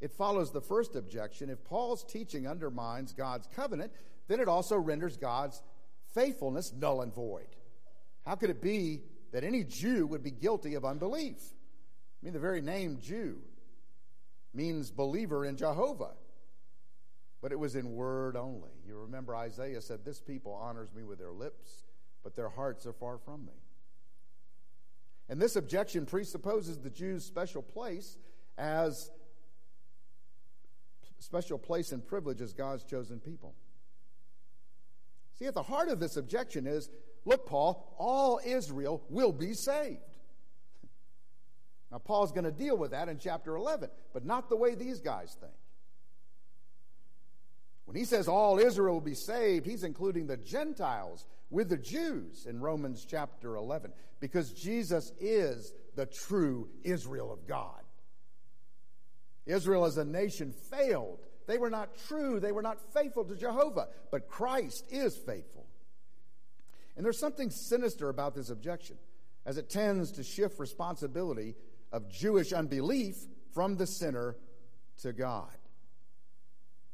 it 0.00 0.12
follows 0.12 0.50
the 0.50 0.60
first 0.60 0.94
objection. 0.94 1.50
If 1.50 1.64
Paul's 1.64 2.04
teaching 2.04 2.46
undermines 2.46 3.12
God's 3.12 3.48
covenant, 3.54 3.92
then 4.28 4.40
it 4.40 4.48
also 4.48 4.76
renders 4.76 5.16
God's 5.16 5.62
faithfulness 6.14 6.72
null 6.72 7.02
and 7.02 7.14
void. 7.14 7.56
How 8.24 8.34
could 8.36 8.50
it 8.50 8.62
be 8.62 9.02
that 9.32 9.44
any 9.44 9.64
Jew 9.64 10.06
would 10.06 10.22
be 10.22 10.30
guilty 10.30 10.74
of 10.74 10.84
unbelief? 10.84 11.36
I 12.20 12.24
mean, 12.24 12.32
the 12.32 12.40
very 12.40 12.60
name 12.60 12.98
Jew 13.00 13.38
means 14.52 14.90
believer 14.90 15.44
in 15.44 15.56
Jehovah 15.56 16.12
but 17.40 17.52
it 17.52 17.58
was 17.58 17.74
in 17.74 17.92
word 17.92 18.36
only. 18.36 18.70
You 18.86 18.98
remember 18.98 19.34
Isaiah 19.34 19.80
said, 19.80 20.04
This 20.04 20.20
people 20.20 20.52
honors 20.52 20.92
me 20.94 21.04
with 21.04 21.18
their 21.18 21.32
lips, 21.32 21.84
but 22.22 22.36
their 22.36 22.50
hearts 22.50 22.86
are 22.86 22.92
far 22.92 23.18
from 23.18 23.46
me. 23.46 23.52
And 25.28 25.40
this 25.40 25.56
objection 25.56 26.06
presupposes 26.06 26.78
the 26.78 26.90
Jews' 26.90 27.24
special 27.24 27.62
place 27.62 28.18
as 28.58 29.10
special 31.18 31.58
place 31.58 31.92
and 31.92 32.06
privilege 32.06 32.40
as 32.40 32.52
God's 32.52 32.84
chosen 32.84 33.20
people. 33.20 33.54
See, 35.38 35.46
at 35.46 35.54
the 35.54 35.62
heart 35.62 35.88
of 35.88 36.00
this 36.00 36.16
objection 36.16 36.66
is 36.66 36.90
look, 37.24 37.46
Paul, 37.46 37.94
all 37.98 38.40
Israel 38.44 39.02
will 39.08 39.32
be 39.32 39.54
saved. 39.54 40.09
Now, 41.90 41.98
Paul's 41.98 42.32
going 42.32 42.44
to 42.44 42.52
deal 42.52 42.76
with 42.76 42.92
that 42.92 43.08
in 43.08 43.18
chapter 43.18 43.56
11, 43.56 43.90
but 44.12 44.24
not 44.24 44.48
the 44.48 44.56
way 44.56 44.74
these 44.74 45.00
guys 45.00 45.36
think. 45.40 45.52
When 47.84 47.96
he 47.96 48.04
says 48.04 48.28
all 48.28 48.60
Israel 48.60 48.94
will 48.94 49.00
be 49.00 49.14
saved, 49.14 49.66
he's 49.66 49.82
including 49.82 50.28
the 50.28 50.36
Gentiles 50.36 51.26
with 51.50 51.68
the 51.68 51.76
Jews 51.76 52.46
in 52.46 52.60
Romans 52.60 53.04
chapter 53.08 53.56
11 53.56 53.92
because 54.20 54.52
Jesus 54.52 55.10
is 55.18 55.72
the 55.96 56.06
true 56.06 56.68
Israel 56.84 57.32
of 57.32 57.48
God. 57.48 57.82
Israel 59.46 59.86
as 59.86 59.96
a 59.96 60.04
nation 60.04 60.54
failed. 60.70 61.18
They 61.48 61.58
were 61.58 61.70
not 61.70 61.96
true, 62.06 62.38
they 62.38 62.52
were 62.52 62.62
not 62.62 62.78
faithful 62.94 63.24
to 63.24 63.34
Jehovah, 63.34 63.88
but 64.12 64.28
Christ 64.28 64.84
is 64.90 65.16
faithful. 65.16 65.66
And 66.96 67.04
there's 67.04 67.18
something 67.18 67.50
sinister 67.50 68.08
about 68.08 68.36
this 68.36 68.50
objection 68.50 68.98
as 69.44 69.56
it 69.56 69.68
tends 69.68 70.12
to 70.12 70.22
shift 70.22 70.60
responsibility 70.60 71.56
of 71.92 72.08
Jewish 72.08 72.52
unbelief 72.52 73.16
from 73.52 73.76
the 73.76 73.86
sinner 73.86 74.36
to 75.02 75.12
God. 75.12 75.56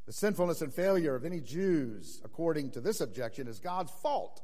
The 0.05 0.13
sinfulness 0.13 0.61
and 0.61 0.73
failure 0.73 1.15
of 1.15 1.25
any 1.25 1.41
Jews, 1.41 2.21
according 2.23 2.71
to 2.71 2.81
this 2.81 3.01
objection, 3.01 3.47
is 3.47 3.59
God's 3.59 3.91
fault. 4.01 4.41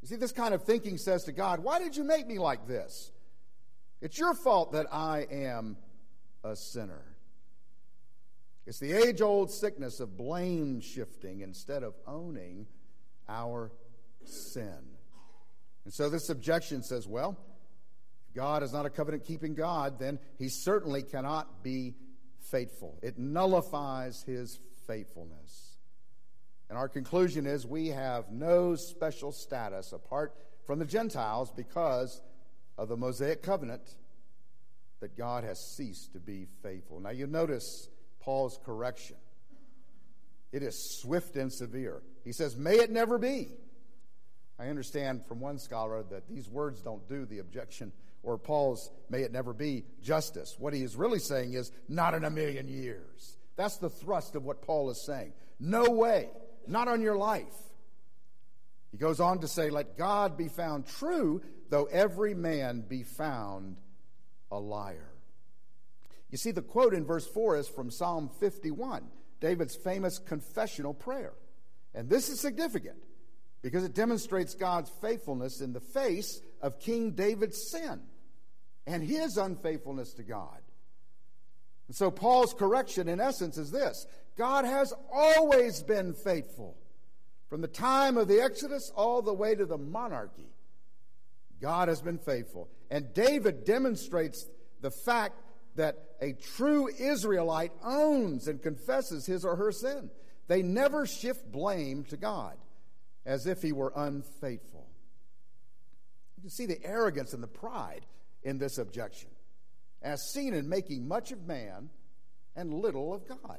You 0.00 0.08
see, 0.08 0.16
this 0.16 0.32
kind 0.32 0.54
of 0.54 0.62
thinking 0.62 0.98
says 0.98 1.24
to 1.24 1.32
God, 1.32 1.60
Why 1.60 1.78
did 1.78 1.96
you 1.96 2.04
make 2.04 2.26
me 2.26 2.38
like 2.38 2.66
this? 2.66 3.12
It's 4.00 4.18
your 4.18 4.34
fault 4.34 4.72
that 4.72 4.86
I 4.92 5.26
am 5.30 5.76
a 6.42 6.56
sinner. 6.56 7.04
It's 8.66 8.78
the 8.78 8.92
age 8.92 9.20
old 9.20 9.50
sickness 9.50 10.00
of 10.00 10.16
blame 10.16 10.80
shifting 10.80 11.40
instead 11.40 11.82
of 11.82 11.94
owning 12.06 12.66
our 13.28 13.70
sin. 14.24 14.78
And 15.84 15.94
so 15.94 16.10
this 16.10 16.30
objection 16.30 16.82
says, 16.82 17.06
well, 17.06 17.38
God 18.36 18.62
is 18.62 18.72
not 18.72 18.84
a 18.84 18.90
covenant 18.90 19.24
keeping 19.24 19.54
God, 19.54 19.98
then 19.98 20.18
he 20.38 20.50
certainly 20.50 21.02
cannot 21.02 21.64
be 21.64 21.94
faithful. 22.50 22.98
It 23.02 23.18
nullifies 23.18 24.22
his 24.22 24.60
faithfulness. 24.86 25.78
And 26.68 26.76
our 26.76 26.88
conclusion 26.88 27.46
is 27.46 27.66
we 27.66 27.88
have 27.88 28.30
no 28.30 28.76
special 28.76 29.32
status 29.32 29.92
apart 29.92 30.34
from 30.66 30.78
the 30.78 30.84
Gentiles 30.84 31.50
because 31.50 32.20
of 32.76 32.88
the 32.88 32.96
Mosaic 32.96 33.42
covenant 33.42 33.96
that 35.00 35.16
God 35.16 35.44
has 35.44 35.58
ceased 35.58 36.12
to 36.12 36.20
be 36.20 36.46
faithful. 36.62 37.00
Now 37.00 37.10
you 37.10 37.26
notice 37.26 37.88
Paul's 38.20 38.58
correction. 38.64 39.16
It 40.52 40.62
is 40.62 41.00
swift 41.00 41.36
and 41.36 41.52
severe. 41.52 42.02
He 42.24 42.32
says, 42.32 42.56
May 42.56 42.76
it 42.76 42.90
never 42.90 43.18
be. 43.18 43.48
I 44.58 44.68
understand 44.68 45.24
from 45.26 45.40
one 45.40 45.58
scholar 45.58 46.02
that 46.10 46.28
these 46.28 46.48
words 46.48 46.80
don't 46.80 47.06
do 47.08 47.26
the 47.26 47.38
objection 47.38 47.92
or 48.26 48.36
Paul's 48.36 48.90
may 49.08 49.22
it 49.22 49.32
never 49.32 49.54
be 49.54 49.84
justice. 50.02 50.56
What 50.58 50.74
he 50.74 50.82
is 50.82 50.96
really 50.96 51.20
saying 51.20 51.54
is 51.54 51.70
not 51.88 52.12
in 52.12 52.24
a 52.24 52.30
million 52.30 52.66
years. 52.66 53.38
That's 53.54 53.76
the 53.76 53.88
thrust 53.88 54.34
of 54.34 54.44
what 54.44 54.62
Paul 54.62 54.90
is 54.90 55.00
saying. 55.00 55.32
No 55.60 55.84
way, 55.84 56.28
not 56.66 56.88
on 56.88 57.00
your 57.00 57.16
life. 57.16 57.54
He 58.90 58.98
goes 58.98 59.20
on 59.20 59.38
to 59.38 59.48
say, 59.48 59.70
Let 59.70 59.96
God 59.96 60.36
be 60.36 60.48
found 60.48 60.86
true, 60.86 61.40
though 61.70 61.84
every 61.84 62.34
man 62.34 62.80
be 62.86 63.04
found 63.04 63.76
a 64.50 64.58
liar. 64.58 65.12
You 66.28 66.36
see, 66.36 66.50
the 66.50 66.62
quote 66.62 66.94
in 66.94 67.06
verse 67.06 67.26
4 67.28 67.58
is 67.58 67.68
from 67.68 67.92
Psalm 67.92 68.28
51. 68.40 69.04
David's 69.40 69.76
famous 69.76 70.18
confessional 70.18 70.94
prayer. 70.94 71.34
And 71.94 72.10
this 72.10 72.28
is 72.28 72.40
significant 72.40 72.98
because 73.62 73.84
it 73.84 73.94
demonstrates 73.94 74.54
God's 74.54 74.90
faithfulness 75.00 75.60
in 75.60 75.72
the 75.72 75.80
face 75.80 76.40
of 76.60 76.80
King 76.80 77.12
David's 77.12 77.70
sin 77.70 78.00
and 78.86 79.02
his 79.02 79.36
unfaithfulness 79.36 80.12
to 80.14 80.22
God. 80.22 80.60
And 81.88 81.96
so 81.96 82.10
Paul's 82.10 82.54
correction, 82.54 83.08
in 83.08 83.20
essence, 83.20 83.58
is 83.58 83.70
this 83.70 84.06
God 84.36 84.64
has 84.64 84.92
always 85.12 85.82
been 85.82 86.14
faithful. 86.14 86.76
From 87.48 87.60
the 87.60 87.68
time 87.68 88.16
of 88.16 88.26
the 88.26 88.40
Exodus 88.40 88.90
all 88.96 89.22
the 89.22 89.32
way 89.32 89.54
to 89.54 89.66
the 89.66 89.78
monarchy, 89.78 90.50
God 91.60 91.88
has 91.88 92.02
been 92.02 92.18
faithful. 92.18 92.68
And 92.90 93.14
David 93.14 93.64
demonstrates 93.64 94.46
the 94.80 94.90
fact 94.90 95.40
that 95.76 95.96
a 96.20 96.32
true 96.32 96.88
Israelite 96.88 97.72
owns 97.84 98.48
and 98.48 98.62
confesses 98.62 99.26
his 99.26 99.44
or 99.44 99.56
her 99.56 99.70
sin. 99.70 100.10
They 100.48 100.62
never 100.62 101.06
shift 101.06 101.50
blame 101.50 102.04
to 102.04 102.16
God 102.16 102.56
as 103.24 103.46
if 103.46 103.62
he 103.62 103.72
were 103.72 103.92
unfaithful. 103.94 104.86
You 106.36 106.42
can 106.42 106.50
see 106.50 106.66
the 106.66 106.84
arrogance 106.84 107.32
and 107.32 107.42
the 107.42 107.48
pride 107.48 108.06
in 108.46 108.58
this 108.58 108.78
objection, 108.78 109.28
as 110.00 110.22
seen 110.32 110.54
in 110.54 110.68
making 110.68 111.08
much 111.08 111.32
of 111.32 111.48
man 111.48 111.90
and 112.54 112.72
little 112.72 113.12
of 113.12 113.26
God. 113.26 113.58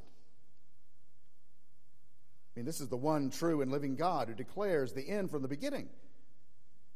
mean, 2.56 2.64
this 2.64 2.80
is 2.80 2.88
the 2.88 2.96
one 2.96 3.28
true 3.28 3.60
and 3.60 3.70
living 3.70 3.96
God 3.96 4.28
who 4.28 4.34
declares 4.34 4.94
the 4.94 5.06
end 5.06 5.30
from 5.30 5.42
the 5.42 5.48
beginning. 5.48 5.90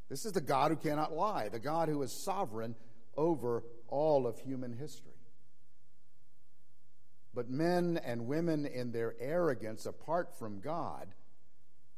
This 0.09 0.25
is 0.25 0.33
the 0.33 0.41
God 0.41 0.71
who 0.71 0.77
cannot 0.79 1.13
lie, 1.13 1.51
the 1.51 1.59
God 1.59 1.91
who 1.91 2.03
is 2.03 2.25
sovereign 2.25 2.75
over 3.15 3.63
all 3.89 4.27
of 4.27 4.39
human 4.39 4.73
history. 4.73 5.13
But 7.35 7.51
men 7.51 8.01
and 8.03 8.27
women, 8.27 8.65
in 8.65 8.91
their 8.93 9.15
arrogance 9.21 9.85
apart 9.85 10.39
from 10.39 10.61
God, 10.61 11.09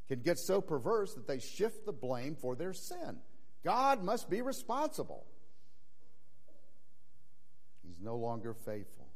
can 0.08 0.22
get 0.22 0.40
so 0.40 0.60
perverse 0.60 1.14
that 1.14 1.28
they 1.28 1.38
shift 1.38 1.86
the 1.86 1.92
blame 1.92 2.34
for 2.34 2.56
their 2.56 2.72
sin. 2.72 3.20
God 3.64 4.02
must 4.02 4.28
be 4.28 4.42
responsible. 4.42 5.24
He's 7.86 8.00
no 8.00 8.16
longer 8.16 8.54
faithful. 8.54 9.06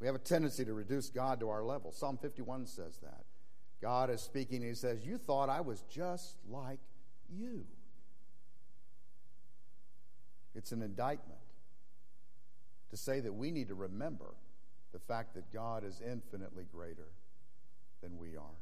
We 0.00 0.06
have 0.06 0.16
a 0.16 0.20
tendency 0.20 0.64
to 0.64 0.74
reduce 0.74 1.08
God 1.08 1.40
to 1.40 1.48
our 1.48 1.62
level. 1.62 1.92
Psalm 1.92 2.18
51 2.20 2.66
says 2.66 2.98
that. 3.02 3.24
God 3.80 4.10
is 4.10 4.20
speaking, 4.20 4.58
and 4.58 4.66
he 4.66 4.74
says, 4.74 5.04
You 5.04 5.18
thought 5.18 5.48
I 5.48 5.60
was 5.60 5.82
just 5.90 6.36
like 6.48 6.80
you. 7.30 7.64
It's 10.54 10.72
an 10.72 10.82
indictment 10.82 11.40
to 12.90 12.96
say 12.96 13.20
that 13.20 13.32
we 13.32 13.50
need 13.50 13.68
to 13.68 13.74
remember 13.74 14.34
the 14.92 14.98
fact 15.00 15.34
that 15.34 15.52
God 15.52 15.84
is 15.84 16.00
infinitely 16.00 16.64
greater 16.72 17.08
than 18.02 18.18
we 18.18 18.36
are, 18.36 18.60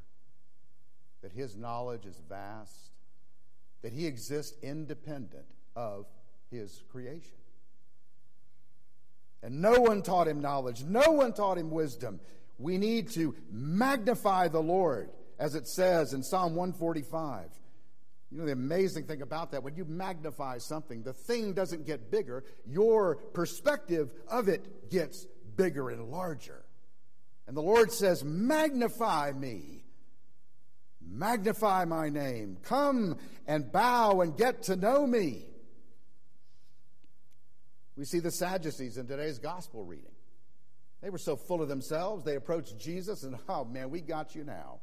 that 1.21 1.31
his 1.31 1.55
knowledge 1.55 2.05
is 2.05 2.19
vast, 2.27 2.91
that 3.83 3.93
he 3.93 4.07
exists 4.07 4.57
independent 4.63 5.45
of 5.75 6.05
his 6.49 6.83
creation. 6.91 7.42
And 9.43 9.61
no 9.61 9.73
one 9.73 10.01
taught 10.01 10.27
him 10.27 10.41
knowledge, 10.41 10.83
no 10.83 11.11
one 11.11 11.33
taught 11.33 11.57
him 11.57 11.69
wisdom. 11.69 12.19
We 12.57 12.77
need 12.77 13.09
to 13.11 13.35
magnify 13.51 14.47
the 14.47 14.61
Lord, 14.61 15.09
as 15.37 15.53
it 15.53 15.67
says 15.67 16.13
in 16.13 16.23
Psalm 16.23 16.55
145. 16.55 17.49
You 18.31 18.39
know, 18.39 18.45
the 18.45 18.53
amazing 18.53 19.05
thing 19.05 19.21
about 19.21 19.51
that, 19.51 19.61
when 19.61 19.75
you 19.75 19.85
magnify 19.85 20.57
something, 20.57 21.03
the 21.03 21.13
thing 21.13 21.53
doesn't 21.53 21.85
get 21.85 22.09
bigger, 22.09 22.43
your 22.65 23.17
perspective 23.17 24.11
of 24.27 24.47
it 24.47 24.89
gets 24.89 25.27
bigger 25.55 25.89
and 25.89 26.09
larger. 26.09 26.63
And 27.45 27.55
the 27.55 27.61
Lord 27.61 27.91
says, 27.91 28.23
Magnify 28.23 29.33
me, 29.33 29.83
magnify 31.05 31.85
my 31.85 32.09
name, 32.09 32.57
come 32.63 33.17
and 33.45 33.71
bow 33.71 34.21
and 34.21 34.37
get 34.37 34.63
to 34.63 34.75
know 34.75 35.05
me. 35.05 35.45
We 37.95 38.05
see 38.05 38.19
the 38.19 38.31
Sadducees 38.31 38.97
in 38.97 39.07
today's 39.07 39.39
gospel 39.39 39.83
reading. 39.83 40.11
They 41.01 41.09
were 41.09 41.17
so 41.17 41.35
full 41.35 41.61
of 41.61 41.67
themselves, 41.67 42.23
they 42.23 42.35
approached 42.35 42.79
Jesus 42.79 43.23
and, 43.23 43.37
oh 43.49 43.65
man, 43.65 43.89
we 43.89 44.01
got 44.01 44.35
you 44.35 44.43
now. 44.43 44.79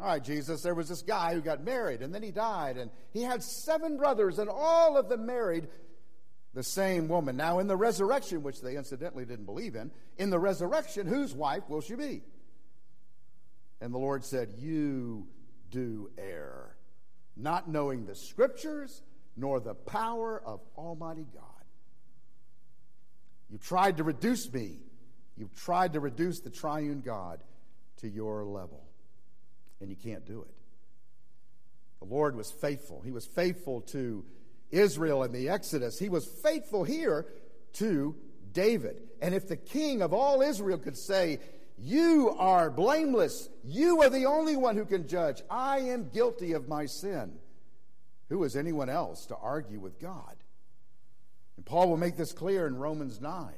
All 0.00 0.06
right, 0.06 0.22
Jesus, 0.22 0.62
there 0.62 0.74
was 0.74 0.88
this 0.88 1.02
guy 1.02 1.34
who 1.34 1.40
got 1.40 1.64
married 1.64 2.02
and 2.02 2.14
then 2.14 2.22
he 2.22 2.30
died, 2.30 2.76
and 2.76 2.90
he 3.12 3.22
had 3.22 3.42
seven 3.42 3.96
brothers, 3.96 4.38
and 4.38 4.48
all 4.48 4.96
of 4.96 5.08
them 5.08 5.26
married 5.26 5.66
the 6.54 6.62
same 6.62 7.08
woman. 7.08 7.36
Now, 7.36 7.58
in 7.58 7.66
the 7.66 7.76
resurrection, 7.76 8.42
which 8.42 8.60
they 8.60 8.76
incidentally 8.76 9.24
didn't 9.24 9.46
believe 9.46 9.74
in, 9.74 9.90
in 10.16 10.30
the 10.30 10.38
resurrection, 10.38 11.06
whose 11.06 11.34
wife 11.34 11.68
will 11.68 11.80
she 11.80 11.94
be? 11.94 12.22
And 13.80 13.92
the 13.92 13.98
Lord 13.98 14.24
said, 14.24 14.54
You 14.56 15.26
do 15.70 16.10
err, 16.16 16.76
not 17.36 17.68
knowing 17.68 18.06
the 18.06 18.14
scriptures 18.14 19.02
nor 19.36 19.60
the 19.60 19.74
power 19.74 20.42
of 20.44 20.60
Almighty 20.76 21.26
God. 21.32 21.57
You 23.50 23.58
tried 23.58 23.96
to 23.96 24.04
reduce 24.04 24.52
me, 24.52 24.76
you've 25.36 25.54
tried 25.54 25.94
to 25.94 26.00
reduce 26.00 26.40
the 26.40 26.50
triune 26.50 27.00
God 27.00 27.40
to 27.98 28.08
your 28.08 28.44
level 28.44 28.88
and 29.80 29.88
you 29.90 29.96
can't 29.96 30.26
do 30.26 30.42
it. 30.42 30.54
The 32.00 32.06
Lord 32.06 32.36
was 32.36 32.50
faithful. 32.50 33.00
He 33.04 33.10
was 33.10 33.26
faithful 33.26 33.80
to 33.82 34.24
Israel 34.70 35.22
in 35.24 35.32
the 35.32 35.48
Exodus. 35.48 35.98
He 35.98 36.08
was 36.08 36.26
faithful 36.26 36.84
here 36.84 37.26
to 37.74 38.14
David. 38.52 39.02
And 39.20 39.34
if 39.34 39.48
the 39.48 39.56
king 39.56 40.02
of 40.02 40.12
all 40.12 40.42
Israel 40.42 40.78
could 40.78 40.96
say, 40.96 41.40
You 41.78 42.34
are 42.38 42.70
blameless, 42.70 43.48
you 43.64 44.02
are 44.02 44.10
the 44.10 44.26
only 44.26 44.56
one 44.56 44.76
who 44.76 44.84
can 44.84 45.08
judge, 45.08 45.42
I 45.50 45.80
am 45.80 46.10
guilty 46.12 46.52
of 46.52 46.68
my 46.68 46.86
sin, 46.86 47.32
who 48.28 48.44
is 48.44 48.56
anyone 48.56 48.88
else 48.88 49.26
to 49.26 49.36
argue 49.36 49.80
with 49.80 49.98
God? 49.98 50.36
And 51.58 51.66
Paul 51.66 51.88
will 51.88 51.96
make 51.96 52.16
this 52.16 52.32
clear 52.32 52.68
in 52.68 52.76
Romans 52.76 53.20
9. 53.20 53.52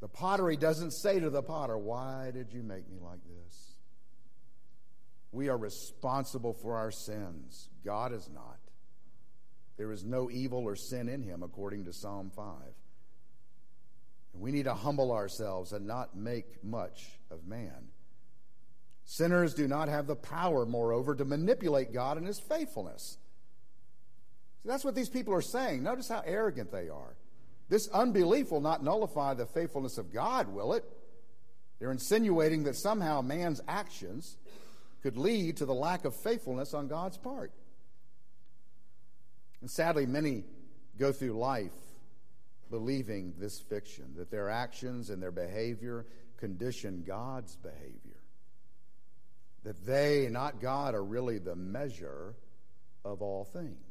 The 0.00 0.08
pottery 0.08 0.56
doesn't 0.56 0.92
say 0.92 1.20
to 1.20 1.28
the 1.28 1.42
potter, 1.42 1.76
Why 1.76 2.30
did 2.32 2.50
you 2.50 2.62
make 2.62 2.88
me 2.88 2.96
like 2.98 3.20
this? 3.24 3.74
We 5.32 5.50
are 5.50 5.58
responsible 5.58 6.54
for 6.54 6.76
our 6.76 6.90
sins. 6.90 7.68
God 7.84 8.14
is 8.14 8.26
not. 8.32 8.56
There 9.76 9.92
is 9.92 10.02
no 10.02 10.30
evil 10.30 10.64
or 10.64 10.76
sin 10.76 11.10
in 11.10 11.22
him, 11.22 11.42
according 11.42 11.84
to 11.84 11.92
Psalm 11.92 12.32
5. 12.34 12.46
And 14.32 14.42
we 14.42 14.50
need 14.50 14.64
to 14.64 14.72
humble 14.72 15.12
ourselves 15.12 15.74
and 15.74 15.86
not 15.86 16.16
make 16.16 16.64
much 16.64 17.20
of 17.30 17.46
man. 17.46 17.90
Sinners 19.04 19.52
do 19.52 19.68
not 19.68 19.90
have 19.90 20.06
the 20.06 20.16
power, 20.16 20.64
moreover, 20.64 21.14
to 21.14 21.26
manipulate 21.26 21.92
God 21.92 22.16
and 22.16 22.26
his 22.26 22.40
faithfulness. 22.40 23.18
See, 24.62 24.68
that's 24.68 24.84
what 24.84 24.94
these 24.94 25.08
people 25.08 25.34
are 25.34 25.42
saying. 25.42 25.82
Notice 25.82 26.08
how 26.08 26.22
arrogant 26.24 26.72
they 26.72 26.88
are. 26.88 27.16
This 27.68 27.88
unbelief 27.88 28.50
will 28.50 28.60
not 28.60 28.82
nullify 28.82 29.34
the 29.34 29.46
faithfulness 29.46 29.98
of 29.98 30.12
God, 30.12 30.48
will 30.48 30.72
it? 30.72 30.84
They're 31.78 31.92
insinuating 31.92 32.64
that 32.64 32.76
somehow 32.76 33.20
man's 33.20 33.60
actions 33.68 34.36
could 35.02 35.16
lead 35.16 35.58
to 35.58 35.66
the 35.66 35.74
lack 35.74 36.04
of 36.04 36.14
faithfulness 36.16 36.74
on 36.74 36.88
God's 36.88 37.18
part. 37.18 37.52
And 39.60 39.70
sadly, 39.70 40.06
many 40.06 40.44
go 40.98 41.12
through 41.12 41.38
life 41.38 41.72
believing 42.70 43.34
this 43.38 43.60
fiction 43.60 44.14
that 44.16 44.30
their 44.30 44.50
actions 44.50 45.10
and 45.10 45.22
their 45.22 45.30
behavior 45.30 46.06
condition 46.38 47.04
God's 47.06 47.56
behavior. 47.56 48.22
That 49.64 49.86
they, 49.86 50.28
not 50.30 50.60
God, 50.60 50.94
are 50.94 51.04
really 51.04 51.38
the 51.38 51.56
measure 51.56 52.34
of 53.04 53.22
all 53.22 53.44
things. 53.44 53.87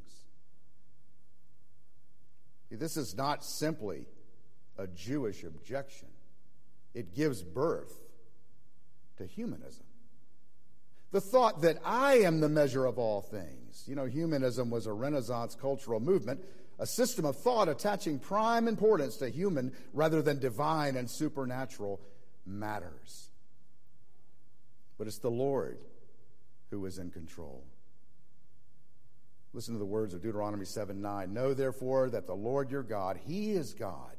This 2.70 2.96
is 2.96 3.16
not 3.16 3.44
simply 3.44 4.06
a 4.76 4.86
Jewish 4.86 5.42
objection, 5.42 6.08
it 6.94 7.14
gives 7.14 7.42
birth 7.42 7.92
to 9.16 9.26
humanism. 9.26 9.84
The 11.10 11.20
thought 11.20 11.62
that 11.62 11.78
I 11.84 12.18
am 12.18 12.40
the 12.40 12.50
measure 12.50 12.84
of 12.84 12.98
all 12.98 13.22
things. 13.22 13.84
You 13.86 13.94
know, 13.94 14.04
humanism 14.04 14.70
was 14.70 14.86
a 14.86 14.92
Renaissance 14.92 15.54
cultural 15.54 16.00
movement, 16.00 16.44
a 16.78 16.86
system 16.86 17.24
of 17.24 17.36
thought 17.36 17.68
attaching 17.68 18.18
prime 18.18 18.68
importance 18.68 19.16
to 19.16 19.30
human 19.30 19.72
rather 19.94 20.20
than 20.20 20.38
divine 20.38 20.96
and 20.96 21.10
supernatural 21.10 22.00
matters. 22.44 23.30
But 24.98 25.06
it's 25.06 25.18
the 25.18 25.30
Lord 25.30 25.78
who 26.70 26.84
is 26.84 26.98
in 26.98 27.10
control. 27.10 27.64
Listen 29.52 29.74
to 29.74 29.78
the 29.78 29.86
words 29.86 30.14
of 30.14 30.22
Deuteronomy 30.22 30.64
7 30.64 31.00
9. 31.00 31.32
Know 31.32 31.54
therefore 31.54 32.10
that 32.10 32.26
the 32.26 32.34
Lord 32.34 32.70
your 32.70 32.82
God, 32.82 33.18
He 33.26 33.52
is 33.52 33.74
God, 33.74 34.16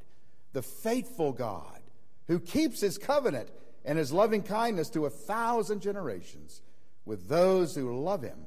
the 0.53 0.61
faithful 0.61 1.31
God, 1.31 1.79
who 2.27 2.39
keeps 2.39 2.81
His 2.81 2.97
covenant 2.97 3.49
and 3.85 3.97
His 3.97 4.11
loving 4.11 4.43
kindness 4.43 4.89
to 4.91 5.05
a 5.05 5.09
thousand 5.09 5.81
generations 5.81 6.61
with 7.09 7.27
those 7.27 7.73
who 7.73 8.03
love 8.03 8.21
him 8.21 8.45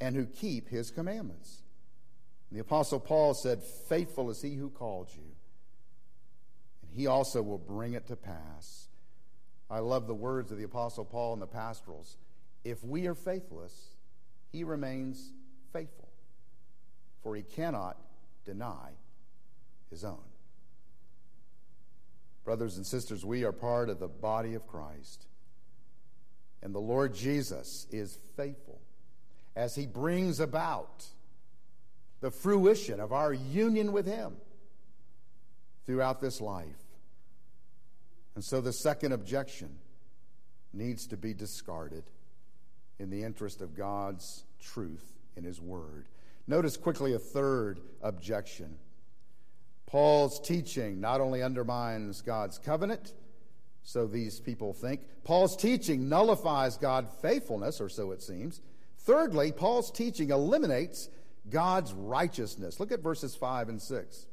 and 0.00 0.16
who 0.16 0.24
keep 0.24 0.68
his 0.70 0.90
commandments. 0.90 1.62
And 2.48 2.56
the 2.56 2.62
Apostle 2.62 2.98
Paul 2.98 3.34
said, 3.34 3.62
Faithful 3.62 4.30
is 4.30 4.40
he 4.40 4.54
who 4.54 4.70
called 4.70 5.08
you, 5.14 5.30
and 6.82 6.90
he 6.90 7.06
also 7.06 7.42
will 7.42 7.58
bring 7.58 7.92
it 7.92 8.06
to 8.06 8.16
pass. 8.16 8.88
I 9.70 9.80
love 9.80 10.06
the 10.06 10.14
words 10.14 10.50
of 10.50 10.56
the 10.56 10.64
Apostle 10.64 11.04
Paul 11.04 11.34
in 11.34 11.40
the 11.40 11.46
pastorals. 11.46 12.16
If 12.64 12.82
we 12.82 13.06
are 13.08 13.14
faithless, 13.14 13.90
he 14.50 14.64
remains 14.64 15.32
faithful, 15.72 16.01
for 17.22 17.36
he 17.36 17.42
cannot 17.42 17.96
deny 18.44 18.90
his 19.90 20.04
own. 20.04 20.18
Brothers 22.44 22.76
and 22.76 22.86
sisters, 22.86 23.24
we 23.24 23.44
are 23.44 23.52
part 23.52 23.88
of 23.88 24.00
the 24.00 24.08
body 24.08 24.54
of 24.54 24.66
Christ. 24.66 25.26
And 26.62 26.74
the 26.74 26.80
Lord 26.80 27.14
Jesus 27.14 27.86
is 27.90 28.18
faithful 28.36 28.80
as 29.54 29.74
he 29.74 29.86
brings 29.86 30.40
about 30.40 31.04
the 32.20 32.30
fruition 32.30 33.00
of 33.00 33.12
our 33.12 33.32
union 33.32 33.92
with 33.92 34.06
him 34.06 34.36
throughout 35.86 36.20
this 36.20 36.40
life. 36.40 36.66
And 38.34 38.44
so 38.44 38.60
the 38.60 38.72
second 38.72 39.12
objection 39.12 39.76
needs 40.72 41.06
to 41.08 41.16
be 41.16 41.34
discarded 41.34 42.04
in 42.98 43.10
the 43.10 43.22
interest 43.24 43.60
of 43.60 43.76
God's 43.76 44.44
truth 44.60 45.04
in 45.36 45.44
his 45.44 45.60
word. 45.60 46.06
Notice 46.46 46.76
quickly 46.76 47.14
a 47.14 47.18
third 47.18 47.80
objection. 48.02 48.76
Paul's 49.86 50.40
teaching 50.40 51.00
not 51.00 51.20
only 51.20 51.42
undermines 51.42 52.22
God's 52.22 52.58
covenant, 52.58 53.12
so 53.82 54.06
these 54.06 54.40
people 54.40 54.72
think, 54.72 55.02
Paul's 55.24 55.56
teaching 55.56 56.08
nullifies 56.08 56.76
God's 56.76 57.12
faithfulness, 57.20 57.80
or 57.80 57.88
so 57.88 58.10
it 58.12 58.22
seems. 58.22 58.60
Thirdly, 59.00 59.52
Paul's 59.52 59.90
teaching 59.90 60.30
eliminates 60.30 61.08
God's 61.48 61.92
righteousness. 61.92 62.80
Look 62.80 62.92
at 62.92 63.00
verses 63.00 63.34
5 63.34 63.68
and 63.68 63.82
6. 63.82 64.26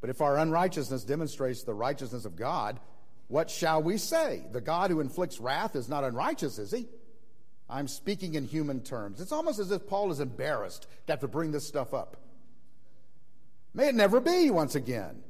But 0.00 0.10
if 0.10 0.20
our 0.20 0.38
unrighteousness 0.38 1.04
demonstrates 1.04 1.62
the 1.62 1.74
righteousness 1.74 2.24
of 2.24 2.36
God, 2.36 2.80
what 3.28 3.50
shall 3.50 3.82
we 3.82 3.98
say? 3.98 4.44
The 4.52 4.60
God 4.60 4.90
who 4.90 5.00
inflicts 5.00 5.40
wrath 5.40 5.76
is 5.76 5.88
not 5.88 6.04
unrighteous, 6.04 6.58
is 6.58 6.70
he? 6.70 6.86
I'm 7.68 7.88
speaking 7.88 8.34
in 8.34 8.44
human 8.44 8.80
terms. 8.80 9.20
It's 9.20 9.32
almost 9.32 9.58
as 9.58 9.70
if 9.70 9.86
Paul 9.86 10.10
is 10.12 10.20
embarrassed 10.20 10.86
to 11.06 11.12
have 11.12 11.20
to 11.20 11.28
bring 11.28 11.50
this 11.50 11.66
stuff 11.66 11.92
up. 11.92 12.16
May 13.74 13.88
it 13.88 13.94
never 13.94 14.20
be 14.20 14.50
once 14.50 14.74
again. 14.74 15.22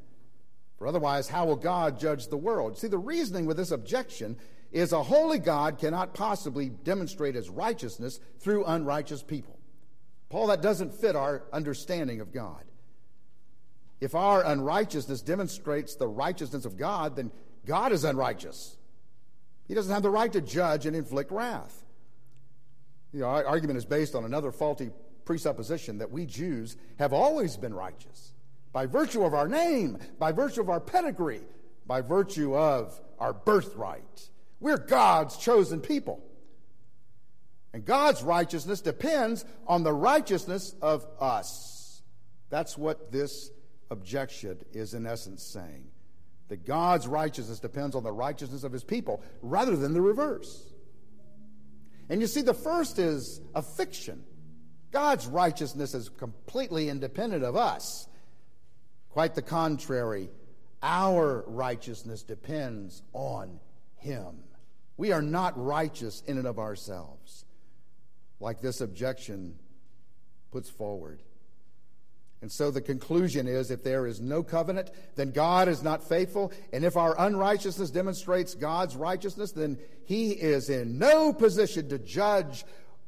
For 0.79 0.87
otherwise, 0.87 1.29
how 1.29 1.47
will 1.47 1.57
God 1.57 1.99
judge 1.99 2.29
the 2.29 2.37
world? 2.37 2.77
See, 2.79 2.89
the 2.89 2.99
reasoning 2.99 3.47
with 3.47 3.57
this 3.57 3.71
objection 3.71 4.37
is 4.71 4.93
a 4.93 5.03
holy 5.03 5.39
God 5.39 5.79
cannot 5.79 6.13
possibly 6.13 6.69
demonstrate 6.69 7.35
his 7.35 7.49
righteousness 7.49 8.21
through 8.41 8.67
unrighteous 8.67 9.23
people. 9.23 9.59
Paul, 10.29 10.49
that 10.49 10.61
doesn't 10.61 10.93
fit 10.93 11.17
our 11.17 11.45
understanding 11.53 12.21
of 12.21 12.33
God. 12.33 12.63
If 14.01 14.15
our 14.15 14.45
unrighteousness 14.45 15.23
demonstrates 15.23 15.95
the 15.95 16.09
righteousness 16.09 16.67
of 16.67 16.77
God, 16.77 17.17
then 17.17 17.31
God 17.65 17.93
is 17.93 18.05
unrighteous. 18.05 18.77
He 19.67 19.75
doesn't 19.75 19.93
have 19.93 20.03
the 20.03 20.11
right 20.11 20.33
to 20.33 20.43
judge 20.43 20.85
and 20.85 20.95
inflict 20.95 21.31
wrath. 21.31 21.86
The 23.17 23.25
argument 23.25 23.79
is 23.79 23.87
based 23.87 24.15
on 24.15 24.27
another 24.27 24.53
faulty 24.53 24.91
presupposition 25.25 25.97
that 25.99 26.11
we 26.11 26.27
Jews 26.27 26.77
have 26.99 27.15
always 27.15 27.57
been 27.57 27.73
righteous 27.73 28.35
by 28.75 28.85
virtue 28.85 29.25
of 29.25 29.33
our 29.33 29.49
name, 29.49 29.97
by 30.19 30.33
virtue 30.33 30.61
of 30.61 30.69
our 30.69 30.81
pedigree, 30.81 31.41
by 31.87 32.03
virtue 32.03 32.55
of 32.55 33.01
our 33.19 33.33
birthright. 33.33 34.29
We're 34.61 34.77
God's 34.77 35.39
chosen 35.39 35.81
people. 35.81 36.23
And 37.73 37.87
God's 37.87 38.23
righteousness 38.23 38.83
depends 38.83 39.47
on 39.67 39.83
the 39.83 39.95
righteousness 39.95 40.75
of 40.83 41.07
us. 41.19 42.03
That's 42.51 42.77
what 42.77 43.13
this 43.13 43.51
objection 43.91 44.59
is, 44.75 44.93
in 44.93 45.07
essence, 45.07 45.43
saying. 45.43 45.87
That 46.49 46.67
God's 46.67 47.09
righteousness 47.09 47.61
depends 47.61 47.97
on 47.97 48.03
the 48.03 48.13
righteousness 48.13 48.63
of 48.63 48.73
his 48.73 48.85
people 48.85 49.23
rather 49.41 49.75
than 49.75 49.95
the 49.95 50.03
reverse. 50.03 50.75
And 52.09 52.21
you 52.21 52.27
see, 52.27 52.43
the 52.43 52.55
first 52.55 52.99
is 52.99 53.41
a 53.55 53.63
fiction. 53.63 54.23
God's 54.93 55.27
righteousness 55.27 55.95
is 55.95 56.09
completely 56.09 56.89
independent 56.89 57.43
of 57.43 57.57
us. 57.57 58.09
Quite 59.11 59.35
the 59.35 59.43
contrary, 59.43 60.31
our 60.83 61.45
righteousness 61.47 62.23
depends 62.23 63.03
on 63.13 63.59
Him. 63.97 64.37
We 64.97 65.13
are 65.13 65.23
not 65.23 65.63
righteous 65.63 66.23
in 66.27 66.39
and 66.39 66.47
of 66.47 66.59
ourselves, 66.59 67.45
like 68.41 68.61
this 68.61 68.81
objection 68.81 69.57
puts 70.53 70.71
forward. 70.71 71.23
And 72.43 72.53
so 72.53 72.71
the 72.71 72.83
conclusion 72.83 73.49
is 73.49 73.71
if 73.71 73.83
there 73.83 74.07
is 74.07 74.21
no 74.21 74.43
covenant, 74.43 74.91
then 75.15 75.31
God 75.31 75.69
is 75.69 75.83
not 75.83 76.07
faithful. 76.07 76.53
And 76.73 76.85
if 76.85 76.97
our 76.97 77.19
unrighteousness 77.19 77.91
demonstrates 77.91 78.55
God's 78.55 78.95
righteousness, 78.95 79.53
then 79.53 79.79
he 80.05 80.33
is 80.33 80.69
in 80.69 80.99
no 80.99 81.33
position 81.33 81.89
to 81.89 81.99
judge 81.99 82.65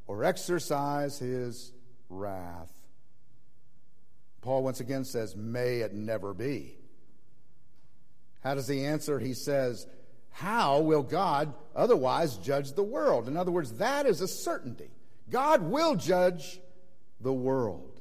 or 0.07 0.25
exercise 0.25 1.19
his 1.19 1.73
wrath. 2.09 2.73
Paul 4.41 4.63
once 4.63 4.81
again 4.81 5.05
says, 5.05 5.37
May 5.37 5.81
it 5.81 5.93
never 5.93 6.33
be. 6.33 6.79
How 8.43 8.55
does 8.55 8.69
he 8.69 8.85
answer? 8.85 9.19
He 9.19 9.35
says, 9.35 9.87
How 10.31 10.81
will 10.81 11.03
God 11.03 11.53
otherwise 11.77 12.39
judge 12.39 12.73
the 12.73 12.83
world? 12.83 13.29
In 13.29 13.37
other 13.37 13.51
words, 13.51 13.73
that 13.75 14.07
is 14.07 14.23
a 14.23 14.29
certainty. 14.29 14.91
God 15.31 15.63
will 15.63 15.97
judge 15.97 16.61
the 17.21 17.33
world. 17.33 17.98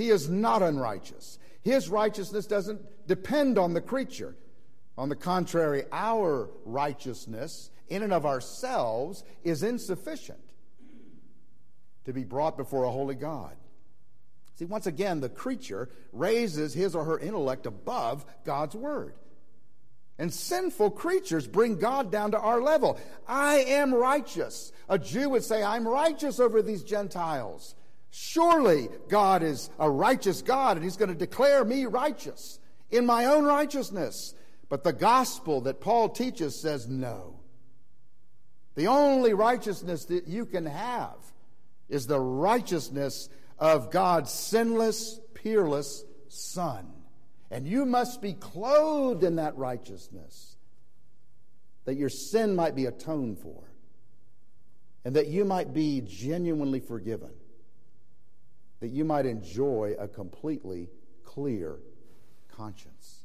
He 0.00 0.08
is 0.08 0.30
not 0.30 0.62
unrighteous. 0.62 1.38
His 1.60 1.90
righteousness 1.90 2.46
doesn't 2.46 2.80
depend 3.06 3.58
on 3.58 3.74
the 3.74 3.82
creature. 3.82 4.34
On 4.96 5.10
the 5.10 5.14
contrary, 5.14 5.84
our 5.92 6.48
righteousness 6.64 7.70
in 7.88 8.02
and 8.02 8.10
of 8.10 8.24
ourselves 8.24 9.24
is 9.44 9.62
insufficient 9.62 10.40
to 12.06 12.14
be 12.14 12.24
brought 12.24 12.56
before 12.56 12.84
a 12.84 12.90
holy 12.90 13.14
God. 13.14 13.54
See, 14.54 14.64
once 14.64 14.86
again, 14.86 15.20
the 15.20 15.28
creature 15.28 15.90
raises 16.14 16.72
his 16.72 16.94
or 16.94 17.04
her 17.04 17.18
intellect 17.18 17.66
above 17.66 18.24
God's 18.46 18.74
word. 18.74 19.16
And 20.18 20.32
sinful 20.32 20.92
creatures 20.92 21.46
bring 21.46 21.76
God 21.76 22.10
down 22.10 22.30
to 22.30 22.38
our 22.38 22.62
level. 22.62 22.98
I 23.28 23.56
am 23.56 23.92
righteous. 23.92 24.72
A 24.88 24.98
Jew 24.98 25.28
would 25.28 25.44
say, 25.44 25.62
I'm 25.62 25.86
righteous 25.86 26.40
over 26.40 26.62
these 26.62 26.84
Gentiles. 26.84 27.74
Surely 28.10 28.88
God 29.08 29.42
is 29.42 29.70
a 29.78 29.88
righteous 29.88 30.42
God 30.42 30.76
and 30.76 30.84
He's 30.84 30.96
going 30.96 31.10
to 31.10 31.14
declare 31.14 31.64
me 31.64 31.86
righteous 31.86 32.58
in 32.90 33.06
my 33.06 33.26
own 33.26 33.44
righteousness. 33.44 34.34
But 34.68 34.84
the 34.84 34.92
gospel 34.92 35.60
that 35.62 35.80
Paul 35.80 36.08
teaches 36.08 36.60
says 36.60 36.88
no. 36.88 37.40
The 38.74 38.86
only 38.86 39.34
righteousness 39.34 40.04
that 40.06 40.26
you 40.26 40.46
can 40.46 40.66
have 40.66 41.18
is 41.88 42.06
the 42.06 42.20
righteousness 42.20 43.28
of 43.58 43.90
God's 43.90 44.32
sinless, 44.32 45.20
peerless 45.34 46.04
Son. 46.28 46.92
And 47.50 47.66
you 47.66 47.84
must 47.84 48.22
be 48.22 48.32
clothed 48.32 49.24
in 49.24 49.36
that 49.36 49.56
righteousness 49.56 50.56
that 51.84 51.96
your 51.96 52.08
sin 52.08 52.54
might 52.54 52.76
be 52.76 52.86
atoned 52.86 53.38
for 53.38 53.64
and 55.04 55.16
that 55.16 55.26
you 55.26 55.44
might 55.44 55.74
be 55.74 56.00
genuinely 56.02 56.78
forgiven 56.78 57.30
that 58.80 58.88
you 58.88 59.04
might 59.04 59.26
enjoy 59.26 59.94
a 59.98 60.08
completely 60.08 60.88
clear 61.24 61.78
conscience. 62.56 63.24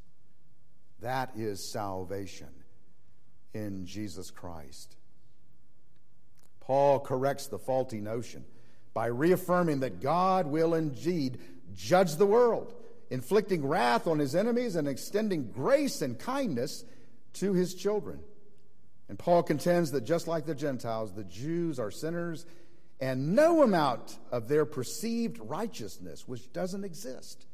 That 1.01 1.31
is 1.35 1.71
salvation 1.71 2.49
in 3.53 3.85
Jesus 3.85 4.31
Christ. 4.31 4.95
Paul 6.59 6.99
corrects 6.99 7.47
the 7.47 7.59
faulty 7.59 8.01
notion 8.01 8.43
by 8.93 9.07
reaffirming 9.07 9.81
that 9.81 10.01
God 10.01 10.47
will 10.47 10.73
indeed 10.73 11.39
judge 11.75 12.15
the 12.15 12.25
world, 12.25 12.73
inflicting 13.09 13.65
wrath 13.65 14.07
on 14.07 14.19
his 14.19 14.35
enemies 14.35 14.75
and 14.75 14.87
extending 14.87 15.51
grace 15.51 16.01
and 16.01 16.17
kindness 16.17 16.83
to 17.33 17.53
his 17.53 17.75
children. 17.75 18.19
And 19.09 19.19
Paul 19.19 19.43
contends 19.43 19.91
that 19.91 20.05
just 20.05 20.27
like 20.27 20.45
the 20.45 20.55
Gentiles, 20.55 21.13
the 21.13 21.23
Jews 21.23 21.77
are 21.77 21.91
sinners 21.91 22.45
and 22.99 23.35
no 23.35 23.61
amount 23.61 24.17
of 24.31 24.47
their 24.47 24.65
perceived 24.65 25.37
righteousness, 25.39 26.27
which 26.27 26.51
doesn't 26.53 26.83
exist, 26.83 27.45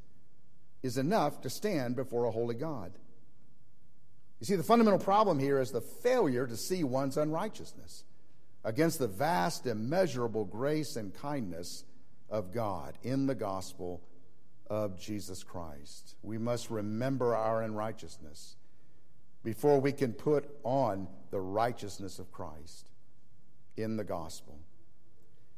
is 0.84 0.98
enough 0.98 1.42
to 1.42 1.50
stand 1.50 1.96
before 1.96 2.26
a 2.26 2.32
holy 2.32 2.56
God. 2.56 2.92
You 4.40 4.46
see, 4.46 4.56
the 4.56 4.64
fundamental 4.64 5.00
problem 5.00 5.40
here 5.40 5.60
is 5.60 5.72
the 5.72 5.82
failure 5.82 6.48
to 6.48 6.58
see 6.58 6.84
one's 6.84 7.18
unrighteousness 7.18 8.04
against 8.64 9.00
the 9.00 9.08
vast, 9.08 9.66
immeasurable 9.68 10.46
grace 10.46 10.96
and 10.96 11.14
kindness 11.14 11.84
of 12.30 12.54
God 12.54 12.98
in 13.04 13.28
the 13.28 13.36
gospel 13.36 14.02
of 14.68 15.00
Jesus 15.00 15.44
Christ. 15.44 16.16
We 16.24 16.38
must 16.38 16.72
remember 16.72 17.36
our 17.36 17.62
unrighteousness 17.62 18.56
before 19.44 19.80
we 19.80 19.92
can 19.92 20.14
put 20.14 20.50
on 20.64 21.08
the 21.30 21.42
righteousness 21.42 22.20
of 22.20 22.32
Christ 22.32 22.90
in 23.76 23.98
the 23.98 24.04
gospel. 24.04 24.60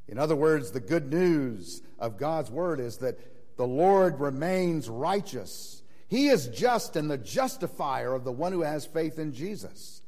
In 0.07 0.17
other 0.17 0.35
words, 0.35 0.71
the 0.71 0.79
good 0.79 1.11
news 1.11 1.81
of 1.99 2.17
God's 2.17 2.51
word 2.51 2.79
is 2.79 2.97
that 2.97 3.17
the 3.57 3.67
Lord 3.67 4.19
remains 4.19 4.89
righteous. 4.89 5.81
He 6.07 6.27
is 6.27 6.47
just 6.47 6.95
and 6.95 7.09
the 7.09 7.17
justifier 7.17 8.13
of 8.13 8.23
the 8.23 8.31
one 8.31 8.51
who 8.51 8.61
has 8.61 8.85
faith 8.85 9.19
in 9.19 9.33
Jesus. 9.33 10.01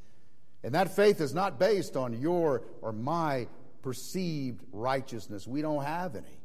And 0.62 0.74
that 0.74 0.94
faith 0.94 1.20
is 1.20 1.34
not 1.34 1.58
based 1.58 1.96
on 1.96 2.20
your 2.20 2.62
or 2.82 2.92
my 2.92 3.48
perceived 3.82 4.62
righteousness. 4.72 5.46
We 5.46 5.62
don't 5.62 5.84
have 5.84 6.16
any. 6.16 6.40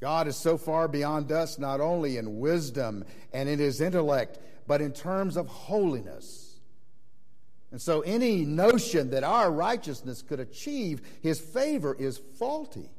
God 0.00 0.26
is 0.26 0.36
so 0.36 0.58
far 0.58 0.88
beyond 0.88 1.30
us, 1.30 1.60
not 1.60 1.80
only 1.80 2.16
in 2.16 2.40
wisdom 2.40 3.04
and 3.32 3.48
in 3.48 3.60
his 3.60 3.80
intellect, 3.80 4.40
but 4.66 4.80
in 4.80 4.92
terms 4.92 5.36
of 5.36 5.46
holiness. 5.46 6.51
And 7.72 7.80
so, 7.80 8.02
any 8.02 8.44
notion 8.44 9.10
that 9.10 9.24
our 9.24 9.50
righteousness 9.50 10.20
could 10.20 10.40
achieve 10.40 11.00
his 11.22 11.40
favor 11.40 11.96
is 11.98 12.20
faulty. 12.38 12.90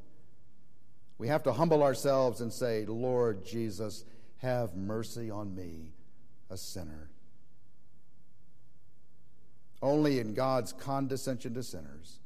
We 1.20 1.28
have 1.28 1.44
to 1.44 1.54
humble 1.54 1.84
ourselves 1.84 2.42
and 2.42 2.52
say, 2.52 2.84
Lord 2.86 3.46
Jesus, 3.46 4.04
have 4.38 4.76
mercy 4.76 5.30
on 5.30 5.56
me, 5.56 5.94
a 6.50 6.58
sinner. 6.58 7.12
Only 9.80 10.20
in 10.20 10.34
God's 10.34 10.74
condescension 10.74 11.54
to 11.54 11.62
sinners, 11.62 12.18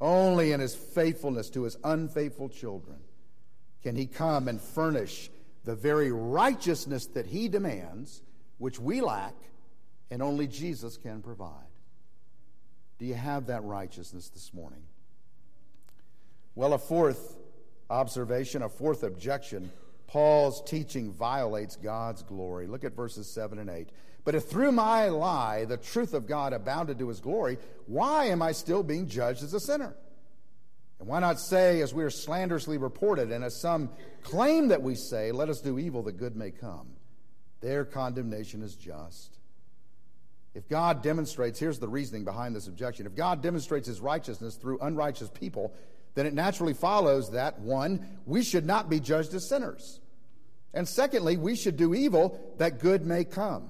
only 0.00 0.52
in 0.52 0.60
his 0.60 0.76
faithfulness 0.76 1.50
to 1.50 1.64
his 1.64 1.76
unfaithful 1.82 2.48
children, 2.48 2.98
can 3.82 3.96
he 3.96 4.06
come 4.06 4.46
and 4.46 4.60
furnish 4.60 5.30
the 5.64 5.74
very 5.74 6.12
righteousness 6.12 7.06
that 7.06 7.26
he 7.26 7.48
demands, 7.48 8.22
which 8.58 8.78
we 8.78 9.00
lack, 9.00 9.34
and 10.10 10.22
only 10.22 10.46
Jesus 10.46 10.96
can 10.96 11.22
provide. 11.22 11.52
Do 12.98 13.06
you 13.06 13.14
have 13.14 13.46
that 13.46 13.62
righteousness 13.64 14.28
this 14.28 14.52
morning? 14.52 14.82
Well, 16.54 16.72
a 16.72 16.78
fourth 16.78 17.36
observation, 17.88 18.62
a 18.62 18.68
fourth 18.68 19.02
objection 19.02 19.70
Paul's 20.08 20.62
teaching 20.62 21.12
violates 21.12 21.76
God's 21.76 22.22
glory. 22.22 22.66
Look 22.66 22.82
at 22.82 22.96
verses 22.96 23.32
7 23.32 23.58
and 23.58 23.70
8. 23.70 23.90
But 24.24 24.34
if 24.34 24.44
through 24.44 24.72
my 24.72 25.08
lie 25.08 25.66
the 25.66 25.76
truth 25.76 26.14
of 26.14 26.26
God 26.26 26.52
abounded 26.52 26.98
to 26.98 27.08
his 27.08 27.20
glory, 27.20 27.58
why 27.86 28.24
am 28.26 28.42
I 28.42 28.52
still 28.52 28.82
being 28.82 29.06
judged 29.06 29.42
as 29.42 29.54
a 29.54 29.60
sinner? 29.60 29.94
And 30.98 31.08
why 31.08 31.20
not 31.20 31.38
say, 31.38 31.80
as 31.82 31.94
we 31.94 32.02
are 32.02 32.10
slanderously 32.10 32.78
reported, 32.78 33.30
and 33.30 33.44
as 33.44 33.60
some 33.60 33.90
claim 34.22 34.68
that 34.68 34.82
we 34.82 34.96
say, 34.96 35.30
let 35.30 35.48
us 35.48 35.60
do 35.60 35.78
evil 35.78 36.02
that 36.04 36.16
good 36.16 36.34
may 36.34 36.50
come? 36.50 36.88
Their 37.60 37.84
condemnation 37.84 38.62
is 38.62 38.74
just. 38.74 39.37
If 40.58 40.68
God 40.68 41.04
demonstrates, 41.04 41.60
here's 41.60 41.78
the 41.78 41.86
reasoning 41.86 42.24
behind 42.24 42.56
this 42.56 42.66
objection 42.66 43.06
if 43.06 43.14
God 43.14 43.42
demonstrates 43.42 43.86
his 43.86 44.00
righteousness 44.00 44.56
through 44.56 44.80
unrighteous 44.80 45.30
people, 45.30 45.72
then 46.16 46.26
it 46.26 46.34
naturally 46.34 46.74
follows 46.74 47.30
that, 47.30 47.60
one, 47.60 48.18
we 48.26 48.42
should 48.42 48.66
not 48.66 48.90
be 48.90 48.98
judged 48.98 49.32
as 49.34 49.48
sinners. 49.48 50.00
And 50.74 50.88
secondly, 50.88 51.36
we 51.36 51.54
should 51.54 51.76
do 51.76 51.94
evil 51.94 52.56
that 52.58 52.80
good 52.80 53.06
may 53.06 53.22
come. 53.22 53.68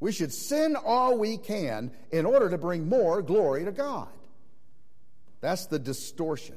We 0.00 0.10
should 0.10 0.32
sin 0.32 0.74
all 0.74 1.18
we 1.18 1.36
can 1.36 1.92
in 2.10 2.24
order 2.24 2.48
to 2.48 2.56
bring 2.56 2.88
more 2.88 3.20
glory 3.20 3.66
to 3.66 3.72
God. 3.72 4.08
That's 5.42 5.66
the 5.66 5.78
distortion. 5.78 6.56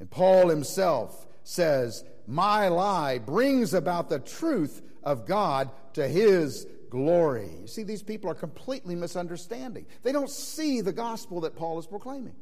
And 0.00 0.10
Paul 0.10 0.48
himself 0.48 1.26
says, 1.44 2.04
My 2.26 2.68
lie 2.68 3.18
brings 3.18 3.74
about 3.74 4.08
the 4.08 4.18
truth 4.18 4.80
of 5.04 5.26
God 5.26 5.70
to 5.92 6.08
his 6.08 6.66
glory. 6.90 7.50
You 7.60 7.66
see, 7.66 7.82
these 7.82 8.02
people 8.02 8.30
are 8.30 8.34
completely 8.34 8.94
misunderstanding. 8.94 9.86
They 10.02 10.12
don't 10.12 10.30
see 10.30 10.80
the 10.80 10.92
gospel 10.92 11.42
that 11.42 11.56
Paul 11.56 11.78
is 11.78 11.86
proclaiming. 11.86 12.34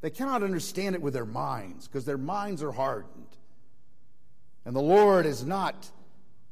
They 0.00 0.10
cannot 0.10 0.42
understand 0.42 0.94
it 0.94 1.02
with 1.02 1.14
their 1.14 1.26
minds 1.26 1.86
because 1.86 2.04
their 2.04 2.18
minds 2.18 2.62
are 2.62 2.72
hardened. 2.72 3.36
And 4.64 4.74
the 4.76 4.82
Lord 4.82 5.26
is 5.26 5.44
not, 5.44 5.90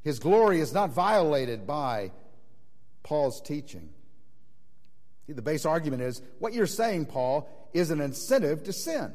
His 0.03 0.19
glory 0.19 0.61
is 0.61 0.73
not 0.73 0.91
violated 0.91 1.67
by 1.67 2.13
Paul's 3.03 3.41
teaching. 3.41 3.89
See, 5.27 5.33
the 5.33 5.43
base 5.43 5.65
argument 5.65 6.03
is 6.03 6.23
what 6.39 6.53
you're 6.53 6.67
saying, 6.67 7.07
Paul, 7.07 7.49
is 7.73 7.91
an 7.91 8.01
incentive 8.01 8.65
to 8.65 8.73
sin. 8.73 9.13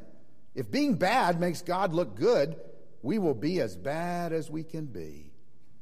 If 0.53 0.71
being 0.71 0.95
bad 0.95 1.39
makes 1.39 1.61
God 1.61 1.93
look 1.93 2.15
good, 2.15 2.55
we 3.01 3.19
will 3.19 3.33
be 3.33 3.59
as 3.59 3.75
bad 3.75 4.33
as 4.33 4.49
we 4.49 4.63
can 4.63 4.85
be. 4.85 5.24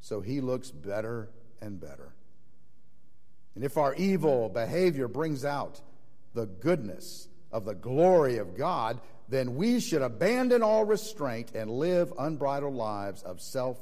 So 0.03 0.19
he 0.19 0.41
looks 0.41 0.69
better 0.69 1.29
and 1.61 1.79
better. 1.79 2.13
And 3.55 3.63
if 3.63 3.77
our 3.77 3.95
evil 3.95 4.49
behavior 4.49 5.07
brings 5.07 5.45
out 5.45 5.79
the 6.33 6.45
goodness 6.45 7.29
of 7.53 7.63
the 7.63 7.73
glory 7.73 8.37
of 8.37 8.57
God, 8.57 8.99
then 9.29 9.55
we 9.55 9.79
should 9.79 10.01
abandon 10.01 10.61
all 10.61 10.83
restraint 10.83 11.53
and 11.55 11.71
live 11.71 12.11
unbridled 12.19 12.75
lives 12.75 13.23
of 13.23 13.39
self 13.39 13.77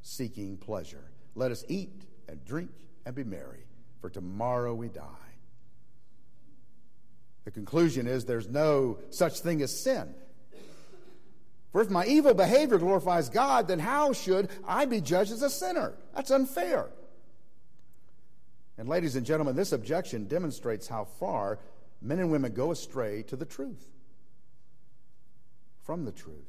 seeking 0.00 0.58
pleasure. 0.58 1.10
Let 1.34 1.50
us 1.50 1.64
eat 1.68 2.04
and 2.28 2.44
drink 2.44 2.70
and 3.04 3.16
be 3.16 3.24
merry, 3.24 3.66
for 4.00 4.10
tomorrow 4.10 4.74
we 4.74 4.88
die. 4.90 5.02
The 7.46 7.50
conclusion 7.50 8.06
is 8.06 8.24
there's 8.24 8.48
no 8.48 8.98
such 9.10 9.40
thing 9.40 9.60
as 9.60 9.76
sin. 9.76 10.14
For 11.74 11.80
if 11.80 11.90
my 11.90 12.06
evil 12.06 12.34
behavior 12.34 12.78
glorifies 12.78 13.28
God, 13.28 13.66
then 13.66 13.80
how 13.80 14.12
should 14.12 14.48
I 14.64 14.84
be 14.84 15.00
judged 15.00 15.32
as 15.32 15.42
a 15.42 15.50
sinner? 15.50 15.94
That's 16.14 16.30
unfair. 16.30 16.86
And, 18.78 18.88
ladies 18.88 19.16
and 19.16 19.26
gentlemen, 19.26 19.56
this 19.56 19.72
objection 19.72 20.28
demonstrates 20.28 20.86
how 20.86 21.02
far 21.18 21.58
men 22.00 22.20
and 22.20 22.30
women 22.30 22.52
go 22.52 22.70
astray 22.70 23.24
to 23.24 23.34
the 23.34 23.44
truth, 23.44 23.90
from 25.82 26.04
the 26.04 26.12
truth. 26.12 26.46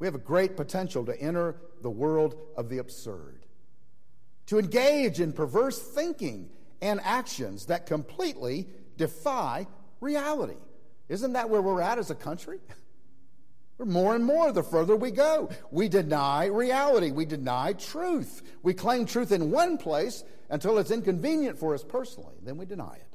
We 0.00 0.06
have 0.06 0.14
a 0.14 0.18
great 0.18 0.54
potential 0.54 1.06
to 1.06 1.18
enter 1.18 1.56
the 1.80 1.88
world 1.88 2.36
of 2.58 2.68
the 2.68 2.76
absurd, 2.76 3.46
to 4.48 4.58
engage 4.58 5.18
in 5.18 5.32
perverse 5.32 5.78
thinking 5.80 6.50
and 6.82 7.00
actions 7.04 7.64
that 7.66 7.86
completely 7.86 8.68
defy 8.98 9.66
reality. 10.02 10.58
Isn't 11.08 11.32
that 11.32 11.48
where 11.48 11.62
we're 11.62 11.80
at 11.80 11.96
as 11.96 12.10
a 12.10 12.14
country? 12.14 12.58
More 13.84 14.14
and 14.14 14.24
more 14.24 14.52
the 14.52 14.62
further 14.62 14.96
we 14.96 15.10
go. 15.10 15.50
We 15.70 15.88
deny 15.88 16.46
reality. 16.46 17.10
We 17.10 17.24
deny 17.24 17.72
truth. 17.72 18.42
We 18.62 18.74
claim 18.74 19.06
truth 19.06 19.32
in 19.32 19.50
one 19.50 19.78
place 19.78 20.24
until 20.48 20.78
it's 20.78 20.90
inconvenient 20.90 21.58
for 21.58 21.74
us 21.74 21.82
personally. 21.82 22.34
Then 22.42 22.58
we 22.58 22.66
deny 22.66 22.94
it. 22.94 23.06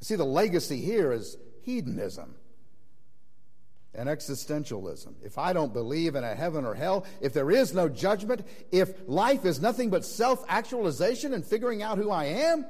See, 0.00 0.14
the 0.14 0.24
legacy 0.24 0.80
here 0.80 1.12
is 1.12 1.36
hedonism 1.62 2.36
and 3.96 4.08
existentialism. 4.08 5.14
If 5.24 5.38
I 5.38 5.52
don't 5.52 5.72
believe 5.72 6.14
in 6.14 6.22
a 6.22 6.34
heaven 6.34 6.64
or 6.64 6.74
hell, 6.74 7.06
if 7.20 7.32
there 7.32 7.50
is 7.50 7.74
no 7.74 7.88
judgment, 7.88 8.46
if 8.70 8.92
life 9.08 9.44
is 9.44 9.60
nothing 9.60 9.90
but 9.90 10.04
self 10.04 10.44
actualization 10.48 11.32
and 11.32 11.44
figuring 11.44 11.82
out 11.82 11.98
who 11.98 12.10
I 12.10 12.24
am, 12.24 12.66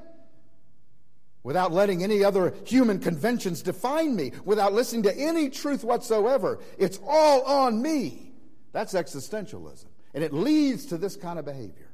without 1.47 1.71
letting 1.71 2.03
any 2.03 2.25
other 2.25 2.53
human 2.65 2.99
conventions 2.99 3.63
define 3.63 4.17
me, 4.17 4.33
without 4.45 4.73
listening 4.73 5.05
to 5.05 5.17
any 5.17 5.49
truth 5.49 5.85
whatsoever, 5.85 6.59
it's 6.77 6.99
all 7.07 7.41
on 7.45 7.81
me. 7.81 8.33
That's 8.73 8.95
existentialism. 8.95 9.85
And 10.13 10.25
it 10.25 10.33
leads 10.33 10.87
to 10.87 10.99
this 10.99 11.15
kind 11.15 11.39
of 11.39 11.45
behavior. 11.45 11.93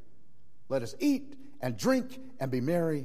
Let 0.71 0.81
us 0.81 0.95
eat 1.01 1.37
and 1.61 1.77
drink 1.77 2.19
and 2.41 2.51
be 2.51 2.63
merry, 2.63 3.05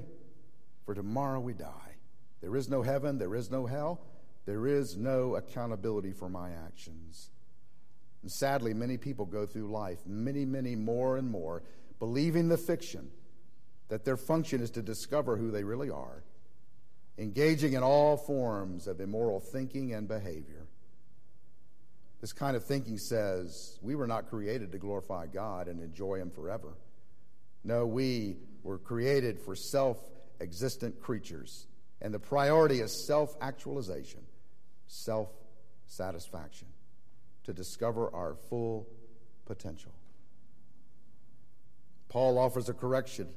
for 0.86 0.96
tomorrow 0.96 1.42
we 1.42 1.52
die. 1.52 1.96
There 2.40 2.56
is 2.56 2.70
no 2.70 2.82
heaven, 2.82 3.18
there 3.18 3.36
is 3.36 3.52
no 3.52 3.66
hell, 3.66 4.00
there 4.46 4.68
is 4.68 4.96
no 4.96 5.36
accountability 5.36 6.14
for 6.14 6.30
my 6.30 6.52
actions. 6.66 7.30
And 8.22 8.32
sadly, 8.32 8.74
many 8.74 8.96
people 8.96 9.26
go 9.26 9.46
through 9.46 9.70
life, 9.70 10.00
many, 10.06 10.46
many 10.46 10.78
more 10.78 11.18
and 11.18 11.30
more, 11.30 11.64
believing 12.00 12.48
the 12.48 12.58
fiction 12.58 13.12
that 13.90 14.06
their 14.06 14.16
function 14.16 14.62
is 14.62 14.72
to 14.72 14.82
discover 14.82 15.36
who 15.36 15.52
they 15.52 15.66
really 15.66 15.90
are, 15.90 16.24
engaging 17.18 17.74
in 17.74 17.84
all 17.84 18.18
forms 18.18 18.88
of 18.88 19.00
immoral 19.00 19.40
thinking 19.40 19.94
and 19.94 20.08
behavior. 20.08 20.68
This 22.22 22.34
kind 22.34 22.56
of 22.56 22.66
thinking 22.66 22.98
says 22.98 23.78
we 23.82 23.96
were 23.96 24.08
not 24.08 24.30
created 24.30 24.72
to 24.72 24.78
glorify 24.78 25.28
God 25.28 25.68
and 25.68 25.82
enjoy 25.82 26.16
Him 26.16 26.32
forever. 26.32 26.74
No, 27.64 27.86
we 27.86 28.38
were 28.64 28.78
created 28.78 29.40
for 29.40 29.56
self 29.56 29.98
existent 30.40 31.02
creatures 31.02 31.68
and 32.02 32.14
the 32.14 32.20
priority 32.20 32.80
is 32.80 33.06
self 33.08 33.36
actualization, 33.42 34.22
self 34.88 35.30
satisfaction, 35.88 36.68
to 37.44 37.54
discover 37.54 38.14
our 38.14 38.36
full 38.50 38.88
potential. 39.46 39.94
Paul 42.10 42.38
offers 42.38 42.70
a 42.70 42.74
correction. 42.74 43.28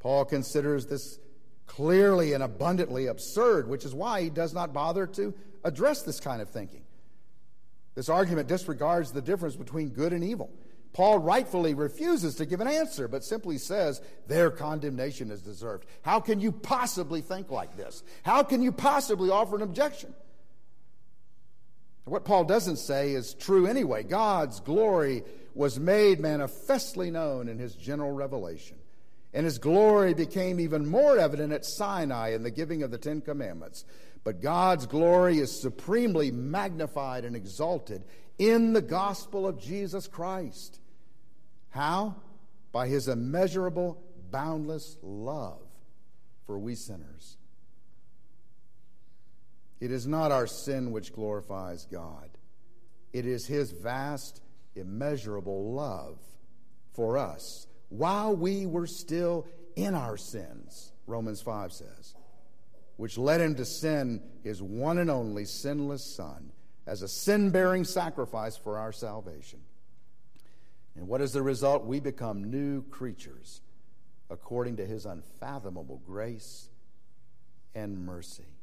Paul 0.00 0.24
considers 0.24 0.86
this 0.86 1.18
clearly 1.68 2.32
and 2.32 2.42
abundantly 2.42 3.06
absurd, 3.06 3.68
which 3.68 3.84
is 3.84 3.94
why 3.94 4.22
he 4.22 4.30
does 4.30 4.52
not 4.52 4.72
bother 4.72 5.06
to 5.06 5.32
address 5.62 6.02
this 6.02 6.18
kind 6.18 6.42
of 6.42 6.48
thinking. 6.50 6.82
This 7.94 8.08
argument 8.08 8.48
disregards 8.48 9.12
the 9.12 9.22
difference 9.22 9.54
between 9.54 9.90
good 9.90 10.12
and 10.12 10.24
evil. 10.24 10.50
Paul 10.92 11.18
rightfully 11.18 11.74
refuses 11.74 12.34
to 12.36 12.46
give 12.46 12.60
an 12.60 12.66
answer, 12.66 13.06
but 13.06 13.22
simply 13.22 13.58
says 13.58 14.00
their 14.26 14.50
condemnation 14.50 15.30
is 15.30 15.42
deserved. 15.42 15.84
How 16.02 16.18
can 16.18 16.40
you 16.40 16.50
possibly 16.50 17.20
think 17.20 17.50
like 17.50 17.76
this? 17.76 18.02
How 18.22 18.42
can 18.42 18.62
you 18.62 18.72
possibly 18.72 19.30
offer 19.30 19.56
an 19.56 19.62
objection? 19.62 20.14
What 22.04 22.24
Paul 22.24 22.44
doesn't 22.44 22.78
say 22.78 23.12
is 23.12 23.34
true 23.34 23.66
anyway. 23.66 24.02
God's 24.02 24.60
glory 24.60 25.22
was 25.54 25.78
made 25.78 26.20
manifestly 26.20 27.10
known 27.10 27.48
in 27.48 27.58
his 27.58 27.74
general 27.74 28.12
revelation. 28.12 28.78
And 29.34 29.44
his 29.44 29.58
glory 29.58 30.14
became 30.14 30.58
even 30.58 30.88
more 30.88 31.18
evident 31.18 31.52
at 31.52 31.64
Sinai 31.64 32.30
in 32.30 32.42
the 32.42 32.50
giving 32.50 32.82
of 32.82 32.90
the 32.90 32.98
Ten 32.98 33.20
Commandments. 33.20 33.84
But 34.24 34.40
God's 34.40 34.86
glory 34.86 35.38
is 35.38 35.60
supremely 35.60 36.30
magnified 36.30 37.24
and 37.24 37.36
exalted 37.36 38.04
in 38.38 38.72
the 38.72 38.82
gospel 38.82 39.46
of 39.46 39.60
Jesus 39.60 40.06
Christ. 40.06 40.80
How? 41.70 42.16
By 42.72 42.88
his 42.88 43.08
immeasurable, 43.08 44.02
boundless 44.30 44.96
love 45.02 45.62
for 46.46 46.58
we 46.58 46.74
sinners. 46.74 47.36
It 49.80 49.92
is 49.92 50.06
not 50.06 50.32
our 50.32 50.46
sin 50.46 50.90
which 50.90 51.12
glorifies 51.12 51.86
God, 51.86 52.30
it 53.12 53.26
is 53.26 53.46
his 53.46 53.70
vast, 53.70 54.40
immeasurable 54.74 55.72
love 55.72 56.18
for 56.92 57.16
us 57.16 57.67
while 57.88 58.34
we 58.34 58.66
were 58.66 58.86
still 58.86 59.46
in 59.76 59.94
our 59.94 60.16
sins, 60.16 60.92
Romans 61.06 61.40
5 61.40 61.72
says, 61.72 62.14
which 62.96 63.16
led 63.16 63.40
him 63.40 63.54
to 63.54 63.64
send 63.64 64.20
his 64.42 64.60
one 64.60 64.98
and 64.98 65.10
only 65.10 65.44
sinless 65.44 66.04
Son 66.16 66.52
as 66.86 67.02
a 67.02 67.08
sin 67.08 67.50
bearing 67.50 67.84
sacrifice 67.84 68.56
for 68.56 68.78
our 68.78 68.92
salvation. 68.92 69.60
And 70.96 71.06
what 71.06 71.20
is 71.20 71.32
the 71.32 71.42
result? 71.42 71.84
We 71.84 72.00
become 72.00 72.50
new 72.50 72.82
creatures 72.82 73.60
according 74.30 74.76
to 74.76 74.86
his 74.86 75.06
unfathomable 75.06 76.02
grace 76.04 76.68
and 77.74 78.04
mercy. 78.04 78.56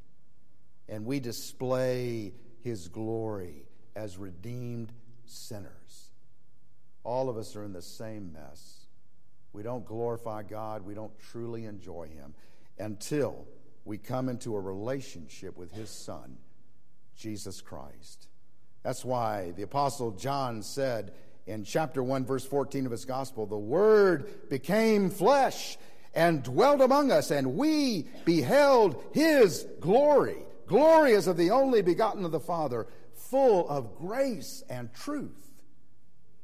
And 0.89 1.05
we 1.05 1.19
display 1.19 2.33
his 2.61 2.89
glory 2.89 3.65
as 3.95 4.17
redeemed 4.17 4.91
sinners. 5.25 6.11
All 7.03 7.29
of 7.29 7.37
us 7.37 7.55
are 7.55 7.63
in 7.63 7.73
the 7.73 7.81
same 7.81 8.33
mess. 8.33 8.84
We 9.55 9.63
don't 9.63 9.85
glorify 9.85 10.43
God, 10.43 10.81
we 10.81 10.93
don't 10.95 11.17
truly 11.31 11.63
enjoy 11.63 12.09
him 12.09 12.33
until 12.77 13.47
we 13.85 13.97
come 13.97 14.27
into 14.27 14.53
a 14.53 14.59
relationship 14.59 15.55
with 15.55 15.71
his 15.71 15.89
son, 15.89 16.35
Jesus 17.15 17.61
Christ. 17.61 18.27
That's 18.83 19.05
why 19.05 19.51
the 19.51 19.63
Apostle 19.63 20.11
John 20.11 20.61
said 20.61 21.13
in 21.47 21.63
chapter 21.63 22.03
1, 22.03 22.25
verse 22.25 22.43
14 22.43 22.85
of 22.85 22.91
his 22.91 23.05
gospel, 23.05 23.45
the 23.45 23.57
Word 23.57 24.49
became 24.49 25.09
flesh 25.09 25.77
and 26.13 26.43
dwelt 26.43 26.81
among 26.81 27.13
us, 27.13 27.31
and 27.31 27.55
we 27.55 28.07
beheld 28.25 29.01
his 29.13 29.65
glory. 29.79 30.39
Glory 30.67 31.15
as 31.15 31.27
of 31.27 31.37
the 31.37 31.51
only 31.51 31.81
begotten 31.81 32.25
of 32.25 32.33
the 32.33 32.41
Father, 32.41 32.87
full 33.13 33.69
of 33.69 33.95
grace 33.95 34.65
and 34.69 34.93
truth. 34.93 35.44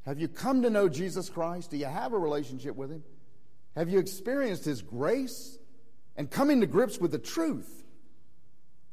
Have 0.06 0.20
you 0.20 0.28
come 0.28 0.64
to 0.64 0.70
know 0.70 0.90
Jesus 0.90 1.30
Christ? 1.30 1.72
Do 1.72 1.78
you 1.78 1.86
have 1.86 2.14
a 2.14 2.18
relationship 2.18 2.76
with 2.76 2.92
him? 2.92 3.04
Have 3.76 3.90
you 3.90 4.00
experienced 4.00 4.66
his 4.66 4.82
grace 4.82 5.58
and 6.18 6.30
coming 6.30 6.62
to 6.62 6.68
grips 6.68 6.98
with 6.98 7.12
the 7.12 7.20
truth 7.20 7.84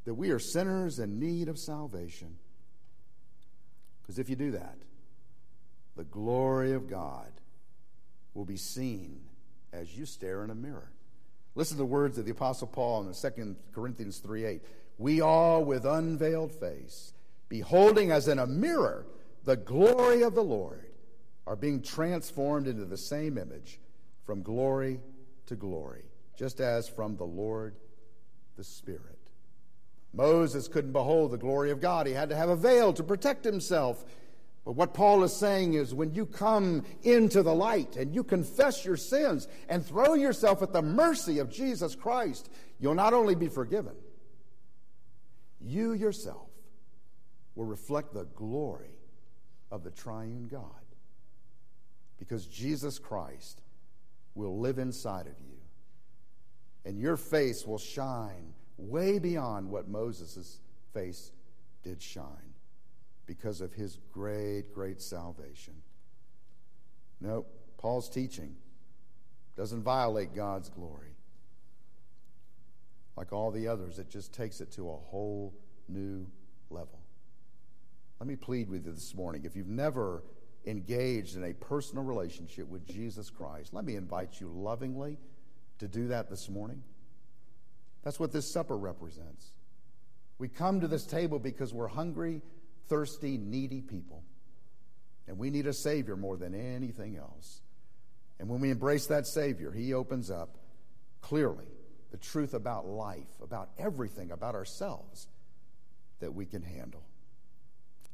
that 0.05 0.15
we 0.15 0.31
are 0.31 0.39
sinners 0.39 0.99
in 0.99 1.19
need 1.19 1.49
of 1.49 1.59
salvation? 1.59 2.37
Because 4.03 4.19
if 4.19 4.29
you 4.29 4.37
do 4.37 4.53
that, 4.53 4.77
the 5.97 6.05
glory 6.05 6.73
of 6.73 6.89
God 6.89 7.31
will 8.35 8.45
be 8.45 8.57
seen 8.57 9.21
as 9.73 9.97
you 9.97 10.07
stare 10.07 10.45
in 10.45 10.51
a 10.51 10.55
mirror. 10.55 10.91
Listen 11.55 11.77
to 11.77 11.83
the 11.83 11.87
words 11.87 12.19
of 12.19 12.25
the 12.25 12.31
Apostle 12.31 12.69
Paul 12.69 13.09
in 13.09 13.13
2 13.13 13.57
Corinthians 13.75 14.19
3 14.19 14.45
8. 14.45 14.63
We 14.99 15.21
all, 15.21 15.65
with 15.65 15.85
unveiled 15.85 16.53
face, 16.53 17.13
beholding 17.49 18.13
as 18.13 18.29
in 18.29 18.39
a 18.39 18.47
mirror 18.47 19.07
the 19.45 19.57
glory 19.57 20.23
of 20.23 20.35
the 20.35 20.43
Lord, 20.43 20.88
are 21.49 21.57
being 21.57 21.81
transformed 21.81 22.69
into 22.69 22.85
the 22.85 22.99
same 22.99 23.39
image 23.39 23.81
from 24.27 24.43
glory 24.43 25.01
to 25.47 25.57
glory, 25.57 26.05
just 26.37 26.61
as 26.61 26.87
from 26.91 27.17
the 27.17 27.25
Lord 27.25 27.75
the 28.59 28.65
Spirit. 28.65 29.19
Moses 30.13 30.69
couldn't 30.69 30.93
behold 30.93 31.31
the 31.31 31.39
glory 31.39 31.71
of 31.71 31.81
God, 31.81 32.07
he 32.07 32.13
had 32.13 32.29
to 32.29 32.37
have 32.37 32.51
a 32.51 32.57
veil 32.57 32.93
to 32.93 33.03
protect 33.03 33.47
himself. 33.47 34.05
But 34.67 34.73
what 34.73 34.93
Paul 34.93 35.25
is 35.25 35.35
saying 35.35 35.73
is 35.73 35.95
when 35.95 36.13
you 36.13 36.27
come 36.27 36.85
into 37.03 37.43
the 37.43 37.55
light 37.55 37.97
and 37.97 38.15
you 38.15 38.25
confess 38.25 38.85
your 38.85 38.99
sins 38.99 39.49
and 39.71 39.85
throw 39.85 40.13
yourself 40.13 40.61
at 40.61 40.75
the 40.75 40.83
mercy 40.83 41.39
of 41.39 41.49
Jesus 41.51 41.95
Christ, 41.95 42.51
you'll 42.79 42.95
not 42.95 43.15
only 43.15 43.35
be 43.35 43.49
forgiven, 43.49 43.95
you 45.63 45.95
yourself 45.95 46.51
will 47.55 47.65
reflect 47.65 48.13
the 48.13 48.27
glory 48.37 48.91
of 49.71 49.83
the 49.83 49.91
triune 49.91 50.47
God. 50.47 50.63
Because 52.19 52.47
Jesus 52.47 52.99
Christ 52.99 53.63
will 54.35 54.59
live 54.59 54.79
inside 54.79 55.27
of 55.27 55.39
you. 55.41 55.57
And 56.85 56.99
your 56.99 57.17
face 57.17 57.67
will 57.67 57.79
shine 57.79 58.55
way 58.77 59.19
beyond 59.19 59.69
what 59.69 59.89
Moses' 59.89 60.61
face 60.93 61.33
did 61.83 62.01
shine 62.01 62.55
because 63.27 63.61
of 63.61 63.73
his 63.73 63.99
great, 64.13 64.73
great 64.73 65.01
salvation. 65.03 65.75
No, 67.21 67.45
Paul's 67.77 68.09
teaching 68.09 68.57
doesn't 69.57 69.83
violate 69.83 70.35
God's 70.35 70.69
glory. 70.69 71.15
Like 73.17 73.33
all 73.33 73.51
the 73.51 73.67
others, 73.67 73.99
it 73.99 74.09
just 74.09 74.33
takes 74.33 74.61
it 74.61 74.71
to 74.73 74.89
a 74.89 74.97
whole 74.97 75.53
new 75.89 76.27
level. 76.71 77.01
Let 78.21 78.29
me 78.29 78.37
plead 78.37 78.69
with 78.71 78.87
you 78.87 78.93
this 78.93 79.15
morning. 79.15 79.45
If 79.45 79.57
you've 79.57 79.67
never 79.67 80.23
engaged 80.69 81.37
in 81.37 81.45
a 81.45 81.55
personal 81.55 82.05
relationship 82.05 82.69
with 82.69 82.87
Jesus 82.87 83.31
Christ, 83.31 83.75
let 83.75 83.85
me 83.85 83.97
invite 83.97 84.41
you 84.41 84.49
lovingly 84.49 85.19
to 85.79 85.89
do 85.89 86.09
that 86.09 86.29
this 86.29 86.49
morning. 86.49 86.83
That's 88.05 88.21
what 88.21 88.33
this 88.33 88.53
supper 88.53 88.77
represents. 88.77 89.51
We 90.39 90.49
come 90.49 90.81
to 90.81 90.89
this 90.89 91.05
table 91.05 91.39
because 91.39 91.75
we're 91.75 91.89
hungry 91.89 92.43
thirsty, 92.89 93.39
needy 93.39 93.81
people. 93.81 94.23
And 95.27 95.39
we 95.39 95.51
need 95.51 95.67
a 95.67 95.73
Savior 95.73 96.17
more 96.17 96.37
than 96.37 96.55
anything 96.55 97.17
else. 97.17 97.61
And 98.41 98.49
when 98.49 98.61
we 98.61 98.71
embrace 98.71 99.07
that 99.09 99.27
Savior, 99.27 99.73
He 99.73 99.93
opens 99.93 100.31
up 100.31 100.57
clearly 101.21 101.67
the 102.11 102.17
truth 102.17 102.55
about 102.55 102.87
life, 102.87 103.27
about 103.43 103.69
everything, 103.79 104.31
about 104.31 104.55
ourselves 104.55 105.29
that 106.21 106.35
we 106.35 106.47
can 106.47 106.63
handle. 106.63 107.03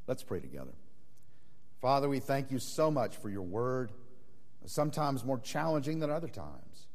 Let's 0.07 0.23
pray 0.23 0.41
together. 0.41 0.73
Father, 1.81 2.09
we 2.09 2.21
thank 2.21 2.51
you 2.51 2.59
so 2.59 2.91
much 2.91 3.17
for 3.17 3.29
your 3.29 3.43
word, 3.43 3.93
sometimes 4.65 5.25
more 5.25 5.39
challenging 5.39 5.99
than 5.99 6.11
other 6.11 6.29
times. 6.29 6.89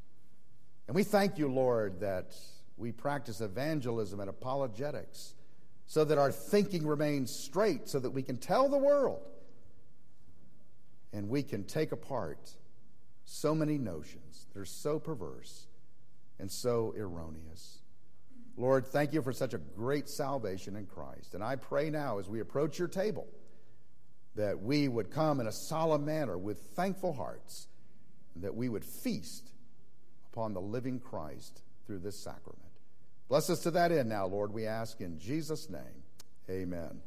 And 0.88 0.96
we 0.96 1.04
thank 1.04 1.38
you, 1.38 1.48
Lord, 1.48 2.00
that 2.00 2.36
we 2.78 2.92
practice 2.92 3.42
evangelism 3.42 4.20
and 4.20 4.30
apologetics 4.30 5.36
so 5.86 6.04
that 6.06 6.18
our 6.18 6.32
thinking 6.32 6.86
remains 6.86 7.32
straight, 7.32 7.88
so 7.88 8.00
that 8.00 8.12
we 8.12 8.24
can 8.24 8.38
tell 8.38 8.70
the 8.70 8.78
world 8.78 9.22
and 11.12 11.30
we 11.30 11.44
can 11.44 11.64
take 11.64 11.92
apart 11.92 12.52
so 13.26 13.54
many 13.54 13.78
notions 13.78 14.48
that 14.54 14.60
are 14.60 14.66
so 14.66 15.00
perverse 15.00 15.68
and 16.40 16.52
so 16.52 16.94
erroneous. 16.98 17.80
Lord, 18.58 18.86
thank 18.86 19.14
you 19.14 19.22
for 19.22 19.34
such 19.34 19.54
a 19.54 19.58
great 19.58 20.10
salvation 20.10 20.76
in 20.76 20.86
Christ. 20.86 21.34
And 21.34 21.44
I 21.44 21.56
pray 21.56 21.90
now 21.90 22.20
as 22.20 22.28
we 22.28 22.40
approach 22.40 22.78
your 22.78 22.88
table 22.88 23.28
that 24.36 24.62
we 24.62 24.88
would 24.88 25.12
come 25.12 25.40
in 25.40 25.48
a 25.48 25.52
solemn 25.52 26.06
manner 26.06 26.38
with 26.38 26.60
thankful 26.76 27.14
hearts, 27.14 27.68
that 28.38 28.56
we 28.56 28.70
would 28.70 28.86
feast 28.86 29.52
upon 30.32 30.54
the 30.54 30.62
living 30.62 31.00
Christ 31.00 31.62
through 31.86 32.00
this 32.00 32.18
sacrament. 32.18 32.60
Bless 33.28 33.50
us 33.50 33.60
to 33.62 33.72
that 33.72 33.92
end 33.92 34.10
now, 34.10 34.26
Lord, 34.26 34.54
we 34.54 34.66
ask 34.66 35.02
in 35.02 35.20
Jesus' 35.20 35.70
name. 35.70 36.04
Amen. 36.50 36.98